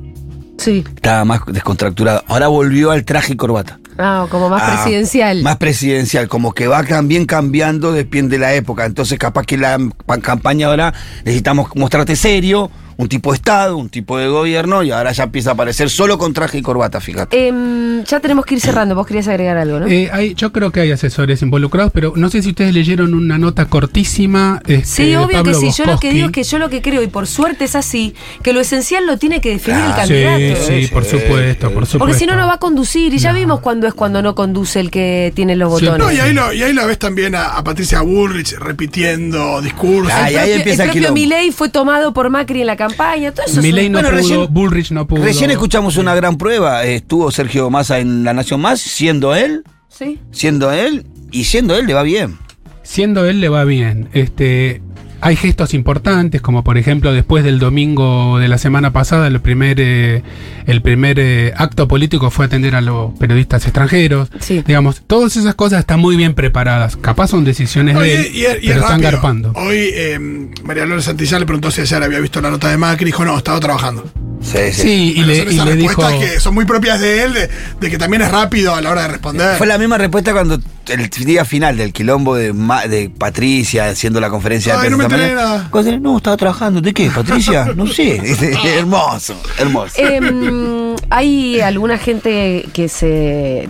Sí. 0.65 0.85
Estaba 0.97 1.25
más 1.25 1.41
descontracturado. 1.47 2.23
Ahora 2.27 2.49
volvió 2.49 2.91
al 2.91 3.05
traje 3.05 3.35
y 3.35 3.37
corbata. 3.37 3.79
Ah, 3.99 4.27
como 4.31 4.49
más 4.49 4.63
Ah, 4.65 4.73
presidencial. 4.83 5.43
Más 5.43 5.57
presidencial, 5.59 6.27
como 6.29 6.53
que 6.53 6.67
va 6.67 6.83
también 6.85 7.27
cambiando, 7.27 7.93
depende 7.93 8.37
de 8.37 8.41
la 8.41 8.55
época. 8.55 8.85
Entonces, 8.87 9.19
capaz 9.19 9.45
que 9.47 9.57
la 9.57 9.79
pa- 10.07 10.19
campaña 10.19 10.67
ahora 10.69 10.93
necesitamos 11.25 11.69
mostrarte 11.77 12.17
serio, 12.17 12.71
un 12.97 13.09
tipo 13.09 13.33
de 13.33 13.37
Estado, 13.37 13.77
un 13.77 13.89
tipo 13.89 14.19
de 14.19 14.29
gobierno, 14.29 14.83
y 14.83 14.91
ahora 14.91 15.13
ya 15.13 15.25
empieza 15.25 15.51
a 15.51 15.53
aparecer 15.55 15.91
solo 15.91 16.19
con 16.19 16.33
traje 16.33 16.59
y 16.59 16.63
corbata, 16.63 17.01
fíjate. 17.01 17.49
Em, 17.49 18.05
ya 18.05 18.21
tenemos 18.21 18.45
que 18.47 18.55
ir 18.55 18.61
cerrando. 18.61 18.95
Vos 18.95 19.07
querías 19.07 19.29
agregar 19.29 19.57
algo, 19.57 19.81
¿no? 19.81 19.87
Eh, 19.87 20.09
hay, 20.13 20.35
yo 20.35 20.53
creo 20.53 20.71
que 20.71 20.81
hay 20.81 20.93
asesores 20.93 21.43
involucrados, 21.43 21.93
pero 21.93 22.13
no 22.17 22.29
sé 22.31 22.43
si 22.43 22.51
ustedes 22.51 22.73
leyeron 22.75 23.15
una 23.15 23.39
nota 23.39 23.67
cortísima. 23.67 24.61
este, 24.67 24.85
Sí, 24.85 25.11
de 25.11 25.17
obvio 25.19 25.29
que 25.29 25.51
Pablo 25.51 25.61
sí. 25.61 25.71
Yo 25.77 25.85
lo 25.87 25.99
que 25.99 26.13
digo 26.13 26.27
es 26.27 26.33
que 26.33 26.45
yo 26.45 26.59
lo 26.59 26.69
que 26.71 26.83
creo, 26.83 27.03
y 27.03 27.07
por 27.09 27.27
suerte 27.27 27.65
es 27.65 27.75
así, 27.77 28.15
que 28.43 28.53
lo 28.53 28.61
esencial 28.61 29.07
lo 29.07 29.19
tiene 29.19 29.41
que 29.41 29.51
definir 29.51 29.81
Ah, 29.81 30.03
el 30.03 30.09
Sí, 30.09 30.23
candidato. 30.25 30.67
sí, 30.67 30.87
por 30.93 31.05
supuesto, 31.05 31.71
por 31.71 31.87
supuesto. 31.87 31.99
Porque 31.99 32.15
si 32.15 32.27
no, 32.27 32.37
no 32.37 32.47
va 32.47 32.55
a 32.55 32.59
conducir. 32.59 33.13
Y 33.15 33.19
ya 33.19 33.33
vimos 33.33 33.61
cuándo 33.61 33.87
es 33.87 33.95
cuando 33.95 34.23
no 34.23 34.35
conduce 34.35 34.81
el 34.81 34.91
que 34.91 35.33
tiene 35.35 35.57
los 35.57 35.79
Sí, 35.79 35.87
botones. 35.87 36.07
No, 36.07 36.13
y 36.13 36.21
ahí, 36.21 36.33
lo, 36.35 36.53
y 36.53 36.63
ahí 36.63 36.73
la 36.73 36.87
ves 36.87 36.99
también 36.99 37.35
a, 37.35 37.47
a 37.57 37.65
Patricia 37.65 38.01
Bullrich 38.03 38.55
repitiendo 38.59 39.61
discursos. 39.63 40.13
Ah, 40.15 40.31
y 40.31 40.37
ahí 40.37 40.51
el 40.53 40.59
empieza 40.59 40.85
el 40.85 40.91
propio. 40.91 41.13
Milei 41.13 41.51
fue 41.53 41.69
tomado 41.69 42.13
por 42.13 42.31
Macri 42.31 42.61
en 42.61 42.67
la 42.67 42.77
campaña. 42.89 43.33
Todo 43.33 43.47
eso 43.47 43.61
Milei 43.63 43.89
no 43.89 43.99
Bueno, 44.01 44.09
pudo, 44.11 44.19
recién- 44.21 44.47
Bullrich 44.55 44.91
no 44.91 45.07
pudo. 45.07 45.23
Recién 45.25 45.51
escuchamos 45.51 45.97
una 45.97 46.15
gran 46.15 46.37
prueba. 46.39 46.85
Estuvo 46.85 47.31
Sergio 47.31 47.71
Massa 47.71 47.99
en 47.99 48.25
La 48.25 48.33
Nación 48.33 48.61
Más, 48.61 48.81
siendo 48.81 49.35
él, 49.35 49.65
Sí. 49.89 50.19
siendo 50.33 50.73
él, 50.73 51.07
y 51.31 51.45
siendo 51.45 51.77
él 51.77 51.87
le 51.87 51.95
va 51.95 52.03
bien. 52.03 52.39
Siendo 52.83 53.25
él 53.27 53.41
le 53.41 53.49
va 53.49 53.65
bien. 53.65 54.09
Este, 54.13 54.83
hay 55.27 55.37
gestos 55.37 55.73
importantes, 55.73 56.43
como 56.43 56.63
por 56.63 56.77
ejemplo 56.77 57.13
después 57.15 57.45
del 57.45 57.59
domingo 57.59 58.39
de 58.39 58.47
la 58.49 58.59
semana 58.59 58.93
pasada, 58.93 59.27
el 59.27 59.41
primer, 59.41 59.79
eh, 59.81 60.23
el 60.67 60.83
primer 60.83 61.19
eh, 61.19 61.53
acto 61.57 61.89
político 61.89 62.31
fue 62.31 62.45
atender 62.45 62.77
a 62.77 62.83
los 62.83 63.13
periodistas 63.19 63.65
extranjeros. 63.65 64.29
Sí. 64.41 64.63
Digamos, 64.67 65.03
todas 65.07 65.37
esas 65.39 65.55
cosas 65.55 65.81
están 65.81 65.99
muy 66.01 66.17
bien 66.17 66.35
preparadas. 66.35 66.97
Capaz 66.97 67.29
son 67.29 67.43
decisiones 67.45 67.99
de 67.99 68.15
él, 68.15 68.31
y- 68.35 68.39
y 68.41 68.45
es 68.45 68.57
pero 68.61 68.81
están 68.81 68.91
rápido. 69.01 69.11
garpando. 69.13 69.53
Hoy 69.57 69.79
eh, 69.95 70.19
María 70.63 70.85
Lourdes 70.85 71.07
Santillán 71.07 71.41
le 71.41 71.47
preguntó 71.47 71.71
si 71.71 71.81
ayer 71.81 72.03
había 72.03 72.21
visto 72.21 72.43
la 72.43 72.51
nota 72.51 72.69
de 72.69 72.77
Macri 72.77 73.05
y 73.05 73.07
dijo, 73.07 73.25
no, 73.25 73.39
estaba 73.39 73.59
trabajando. 73.61 74.05
Sí, 74.43 74.59
sí. 74.73 74.83
Sí, 74.83 75.15
y 75.17 75.23
le, 75.25 75.45
son 75.45 75.53
y 75.55 75.71
le 75.71 75.77
dijo. 75.77 76.03
respuestas 76.03 76.15
que 76.35 76.41
son 76.41 76.53
muy 76.55 76.67
propias 76.67 77.01
de 77.01 77.23
él, 77.23 77.33
de, 77.33 77.49
de 77.81 77.91
que 77.91 77.97
también 77.97 78.21
es 78.21 78.31
rápido 78.31 78.75
a 78.75 78.83
la 78.83 78.91
hora 78.91 79.03
de 79.03 79.09
responder. 79.09 79.57
Fue 79.57 79.67
la 79.67 79.79
misma 79.79 79.97
respuesta 79.97 80.33
cuando 80.35 80.61
el 80.89 81.09
día 81.09 81.45
final 81.45 81.77
del 81.77 81.93
quilombo 81.93 82.35
de, 82.37 82.53
Ma- 82.53 82.87
de 82.87 83.11
Patricia 83.11 83.89
haciendo 83.89 84.21
la 84.21 84.31
conferencia 84.31 84.77
Ay, 84.79 84.85
de 84.85 84.91
no 84.91 84.99
me 84.99 85.07
prensa. 85.09 85.69
Cuando 85.71 85.91
dice, 85.91 86.01
No, 86.01 86.17
estaba 86.17 86.37
trabajando. 86.37 86.81
¿De 86.81 86.93
qué, 86.93 87.11
Patricia? 87.11 87.67
No 87.77 87.87
sé. 87.87 88.21
hermoso, 88.79 89.35
hermoso. 89.59 89.95
Em, 89.97 90.95
hay 91.11 91.61
alguna 91.61 91.99
gente 91.99 92.67
que 92.73 92.89
se 92.89 93.69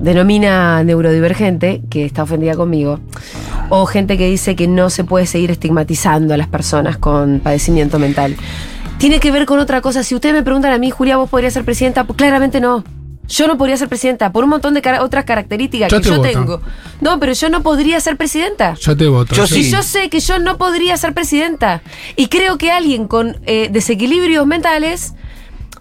denomina 0.00 0.82
neurodivergente, 0.84 1.82
que 1.90 2.04
está 2.04 2.22
ofendida 2.24 2.54
conmigo, 2.54 3.00
o 3.70 3.86
gente 3.86 4.18
que 4.18 4.28
dice 4.28 4.54
que 4.56 4.66
no 4.68 4.90
se 4.90 5.04
puede 5.04 5.26
seguir 5.26 5.50
estigmatizando 5.50 6.34
a 6.34 6.36
las 6.36 6.48
personas 6.48 6.98
con 6.98 7.40
padecimiento 7.40 7.98
mental. 7.98 8.36
Tiene 8.98 9.18
que 9.18 9.30
ver 9.32 9.44
con 9.46 9.58
otra 9.58 9.80
cosa. 9.80 10.02
Si 10.04 10.14
ustedes 10.14 10.34
me 10.34 10.42
preguntan 10.42 10.72
a 10.72 10.78
mí, 10.78 10.90
Julia, 10.90 11.16
¿vos 11.16 11.28
podrías 11.28 11.52
ser 11.52 11.64
presidenta? 11.64 12.04
Pues 12.04 12.16
claramente 12.16 12.60
no. 12.60 12.84
Yo 13.26 13.46
no 13.46 13.56
podría 13.56 13.76
ser 13.76 13.88
presidenta 13.88 14.32
por 14.32 14.44
un 14.44 14.50
montón 14.50 14.74
de 14.74 14.82
otras 15.00 15.24
características 15.24 15.90
Yo 15.90 15.98
que 15.98 16.02
te 16.02 16.08
yo 16.10 16.16
voto. 16.18 16.28
tengo. 16.28 16.60
No, 17.00 17.18
pero 17.18 17.32
yo 17.32 17.48
no 17.48 17.62
podría 17.62 17.98
ser 18.00 18.16
presidenta. 18.16 18.74
Yo 18.74 18.96
te 18.96 19.06
voto. 19.08 19.34
Yo 19.34 19.44
Y 19.44 19.46
sí. 19.64 19.70
yo 19.70 19.82
sé 19.82 20.10
que 20.10 20.20
yo 20.20 20.38
no 20.38 20.58
podría 20.58 20.96
ser 20.96 21.14
presidenta. 21.14 21.82
Y 22.16 22.28
creo 22.28 22.58
que 22.58 22.70
alguien 22.70 23.08
con 23.08 23.38
eh, 23.46 23.68
desequilibrios 23.72 24.46
mentales, 24.46 25.14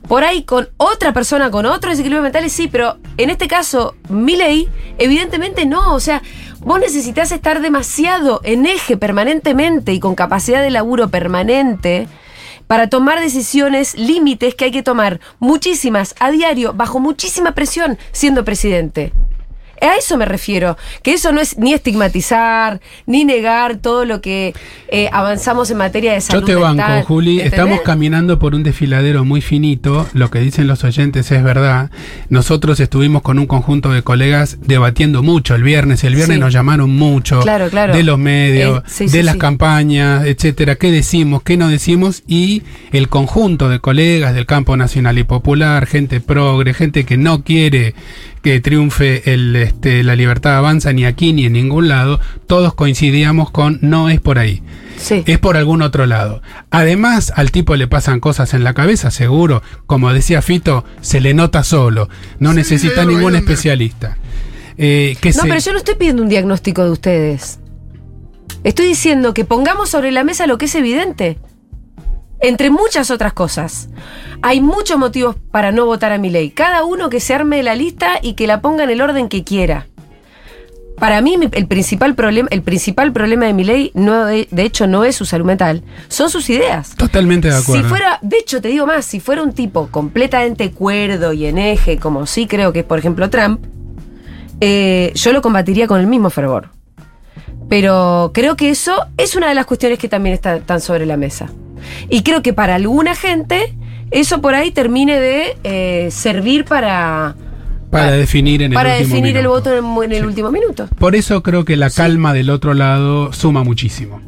por 0.07 0.23
ahí 0.23 0.43
con 0.43 0.69
otra 0.77 1.13
persona 1.13 1.51
con 1.51 1.65
otros 1.65 1.91
desequilibrios 1.93 2.23
mentales, 2.23 2.51
sí, 2.53 2.67
pero 2.71 2.97
en 3.17 3.29
este 3.29 3.47
caso, 3.47 3.95
Milei, 4.09 4.69
evidentemente 4.97 5.65
no. 5.65 5.93
O 5.93 5.99
sea, 5.99 6.21
vos 6.59 6.79
necesitas 6.79 7.31
estar 7.31 7.61
demasiado 7.61 8.39
en 8.43 8.65
eje 8.65 8.95
permanentemente 8.97 9.93
y 9.93 9.99
con 9.99 10.15
capacidad 10.15 10.61
de 10.61 10.71
laburo 10.71 11.09
permanente 11.09 12.07
para 12.67 12.87
tomar 12.87 13.19
decisiones, 13.19 13.95
límites 13.95 14.55
que 14.55 14.65
hay 14.65 14.71
que 14.71 14.83
tomar, 14.83 15.19
muchísimas, 15.39 16.15
a 16.19 16.31
diario, 16.31 16.73
bajo 16.73 16.99
muchísima 16.99 17.53
presión, 17.53 17.97
siendo 18.11 18.43
presidente. 18.45 19.13
A 19.83 19.97
eso 19.97 20.17
me 20.17 20.25
refiero, 20.25 20.77
que 21.01 21.13
eso 21.13 21.31
no 21.31 21.41
es 21.41 21.57
ni 21.57 21.73
estigmatizar, 21.73 22.79
ni 23.05 23.25
negar 23.25 23.77
todo 23.77 24.05
lo 24.05 24.21
que 24.21 24.53
eh, 24.87 25.09
avanzamos 25.11 25.69
en 25.71 25.77
materia 25.77 26.13
de 26.13 26.21
salud 26.21 26.41
Yo 26.41 26.45
te 26.45 26.55
banco, 26.55 26.67
mental, 26.77 27.03
Juli. 27.03 27.31
¿entendés? 27.41 27.53
Estamos 27.53 27.81
caminando 27.81 28.39
por 28.39 28.55
un 28.55 28.63
desfiladero 28.63 29.25
muy 29.25 29.41
finito. 29.41 30.07
Lo 30.13 30.29
que 30.31 30.39
dicen 30.39 30.67
los 30.67 30.83
oyentes 30.83 31.31
es 31.31 31.43
verdad. 31.43 31.89
Nosotros 32.29 32.79
estuvimos 32.79 33.21
con 33.21 33.39
un 33.39 33.45
conjunto 33.45 33.91
de 33.91 34.01
colegas 34.03 34.57
debatiendo 34.61 35.23
mucho 35.23 35.55
el 35.55 35.63
viernes. 35.63 36.03
El 36.03 36.15
viernes 36.15 36.37
Sí. 36.37 36.41
nos 36.41 36.53
llamaron 36.53 36.89
mucho 36.89 37.41
Claro, 37.41 37.69
claro. 37.69 37.93
de 37.95 38.03
los 38.03 38.17
medios, 38.17 38.79
Eh, 38.79 38.83
sí, 38.87 39.03
de 39.05 39.09
sí, 39.11 39.23
las 39.23 39.35
campañas, 39.37 40.25
etcétera. 40.25 40.75
¿Qué 40.75 40.91
decimos? 40.91 41.43
¿Qué 41.43 41.57
no 41.57 41.67
decimos? 41.67 42.23
Y 42.27 42.63
el 42.91 43.09
conjunto 43.09 43.69
de 43.69 43.79
colegas 43.79 44.33
del 44.33 44.45
campo 44.45 44.77
nacional 44.77 45.17
y 45.19 45.23
popular, 45.23 45.85
gente 45.87 46.19
progre, 46.21 46.73
gente 46.73 47.05
que 47.05 47.17
no 47.17 47.43
quiere 47.43 47.93
que 48.41 48.59
triunfe 48.59 49.31
el, 49.33 49.72
este, 49.73 50.03
la 50.03 50.15
libertad 50.15 50.57
avanza 50.57 50.93
ni 50.93 51.05
aquí 51.05 51.33
ni 51.33 51.45
en 51.45 51.53
ningún 51.53 51.87
lado, 51.89 52.19
todos 52.47 52.73
coincidíamos 52.73 53.51
con 53.51 53.79
no 53.81 54.09
es 54.09 54.19
por 54.21 54.39
ahí 54.39 54.61
Sí. 54.97 55.23
es 55.25 55.39
por 55.39 55.57
algún 55.57 55.81
otro 55.81 56.05
lado. 56.05 56.41
Además, 56.69 57.33
al 57.35 57.51
tipo 57.51 57.75
le 57.75 57.87
pasan 57.87 58.19
cosas 58.19 58.53
en 58.53 58.63
la 58.63 58.73
cabeza, 58.73 59.09
seguro. 59.11 59.61
Como 59.87 60.13
decía 60.13 60.41
Fito, 60.41 60.85
se 61.01 61.19
le 61.19 61.33
nota 61.33 61.63
solo. 61.63 62.07
No 62.39 62.51
Sí, 62.51 62.57
necesita 62.57 63.03
ningún 63.03 63.35
especialista. 63.35 64.17
Eh, 64.77 65.17
que 65.19 65.29
No, 65.29 65.41
se- 65.41 65.47
pero 65.47 65.59
yo 65.59 65.71
no 65.73 65.79
estoy 65.79 65.95
pidiendo 65.95 66.21
un 66.23 66.29
diagnóstico 66.29 66.83
de 66.85 66.91
ustedes. 66.91 67.59
Estoy 68.63 68.85
diciendo 68.87 69.33
que 69.33 69.43
pongamos 69.45 69.89
sobre 69.89 70.11
la 70.11 70.23
mesa 70.23 70.47
lo 70.47 70.57
que 70.57 70.65
es 70.65 70.75
evidente. 70.75 71.37
Entre 72.43 72.69
muchas 72.69 73.09
otras 73.09 73.31
cosas. 73.33 73.87
Hay 74.41 74.59
muchos 74.59 74.97
motivos 74.97 75.37
para 75.51 75.71
no 75.71 75.85
votar 75.85 76.11
a 76.11 76.17
mi 76.17 76.29
ley. 76.29 76.51
Cada 76.51 76.83
uno 76.83 77.09
que 77.09 77.19
se 77.21 77.33
arme 77.33 77.63
la 77.63 77.73
lista 77.73 78.19
y 78.21 78.33
que 78.33 78.47
la 78.47 78.59
ponga 78.61 78.83
en 78.83 78.89
el 78.89 79.01
orden 79.01 79.29
que 79.29 79.43
quiera. 79.45 79.87
Para 80.99 81.21
mí 81.21 81.37
el 81.53 81.67
principal 81.67 82.15
problema, 82.15 82.47
el 82.51 82.61
principal 82.61 83.11
problema 83.13 83.45
de 83.45 83.53
mi 83.53 83.63
ley, 83.63 83.91
no, 83.93 84.25
de, 84.25 84.47
de 84.51 84.63
hecho, 84.63 84.87
no 84.87 85.03
es 85.05 85.15
su 85.15 85.25
salud 85.25 85.45
mental, 85.45 85.83
son 86.07 86.29
sus 86.29 86.49
ideas. 86.49 86.95
Totalmente 86.95 87.47
de 87.49 87.55
acuerdo. 87.55 87.81
Si 87.83 87.89
fuera, 87.89 88.19
de 88.21 88.37
hecho, 88.37 88.61
te 88.61 88.67
digo 88.67 88.85
más, 88.85 89.03
si 89.05 89.19
fuera 89.19 89.41
un 89.41 89.53
tipo 89.53 89.87
completamente 89.89 90.71
cuerdo 90.71 91.33
y 91.33 91.45
en 91.45 91.57
eje, 91.57 91.97
como 91.97 92.25
sí 92.25 92.45
creo 92.45 92.71
que 92.73 92.79
es, 92.79 92.85
por 92.85 92.99
ejemplo, 92.99 93.29
Trump, 93.29 93.65
eh, 94.61 95.11
yo 95.15 95.31
lo 95.33 95.41
combatiría 95.41 95.87
con 95.87 95.99
el 95.99 96.07
mismo 96.07 96.29
fervor. 96.29 96.69
Pero 97.69 98.31
creo 98.33 98.55
que 98.55 98.69
eso 98.69 98.93
es 99.17 99.35
una 99.35 99.49
de 99.49 99.55
las 99.55 99.65
cuestiones 99.65 99.97
que 99.97 100.09
también 100.09 100.33
está- 100.35 100.57
están 100.57 100.79
sobre 100.81 101.05
la 101.05 101.17
mesa. 101.17 101.49
Y 102.09 102.23
creo 102.23 102.41
que 102.41 102.53
para 102.53 102.75
alguna 102.75 103.15
gente 103.15 103.73
eso 104.11 104.41
por 104.41 104.53
ahí 104.55 104.71
termine 104.71 105.19
de 105.19 105.57
eh, 105.63 106.09
servir 106.11 106.65
para, 106.65 107.35
para 107.89 108.11
definir 108.11 108.61
en 108.61 108.71
el 108.71 108.75
para 108.75 108.91
último 108.97 109.09
definir 109.09 109.37
el 109.37 109.47
voto 109.47 109.71
en, 109.77 109.85
en 110.03 110.11
el 110.11 110.19
Sí. 110.21 110.27
último 110.27 110.51
minuto. 110.51 110.87
Por 110.99 111.15
eso 111.15 111.41
creo 111.43 111.65
que 111.65 111.75
la 111.77 111.89
calma 111.89 112.33
del 112.33 112.49
otro 112.49 112.73
lado 112.73 113.33
suma 113.33 113.63
muchísimo. 113.63 114.21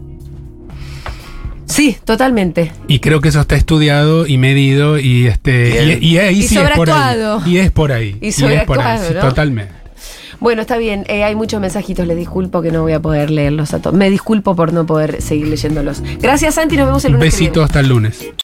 Sí, 1.66 1.98
totalmente. 2.06 2.72
Y 2.88 3.00
creo 3.00 3.22
que 3.22 3.30
eso 3.30 3.42
está 3.42 3.56
estudiado 3.56 4.28
y 4.28 4.38
medido 4.38 5.00
y 5.00 5.26
este 5.28 5.98
y, 6.00 6.06
y 6.14 6.18
ahí 6.20 6.40
Y 6.40 6.44
sí 6.44 6.58
es 6.58 6.70
por 6.72 6.90
ahí. 6.90 7.20
Y 7.46 7.58
es 7.58 7.72
por 7.72 7.92
ahí. 7.92 8.18
Y 8.22 8.28
es 8.28 8.64
por 8.66 8.80
ahí, 8.80 9.00
totalmente. 9.20 9.74
Bueno, 10.40 10.62
está 10.62 10.78
bien. 10.78 11.06
eh, 11.08 11.24
hay 11.24 11.36
muchos 11.36 11.60
mensajitos. 11.62 12.06
Les 12.08 12.18
disculpo 12.18 12.62
que 12.62 12.72
no 12.72 12.82
voy 12.82 12.94
a 12.94 13.00
poder 13.00 13.30
leerlos 13.32 13.74
a 13.74 13.80
todos. 13.82 13.96
Me 13.96 14.10
disculpo 14.10 14.56
por 14.56 14.74
no 14.74 14.86
poder 14.86 15.22
seguir 15.22 15.48
leyéndolos. 15.48 16.02
Gracias, 16.20 16.56
Santi. 16.56 16.78
Nos 16.78 16.88
vemos 16.88 17.06
el 17.06 17.14
Un 17.14 17.20
lunes. 17.20 17.34
que 17.34 17.40
viene. 17.40 17.50
besito 17.52 17.64
hasta 17.64 17.80
el 17.80 17.88
lunes. 17.90 18.26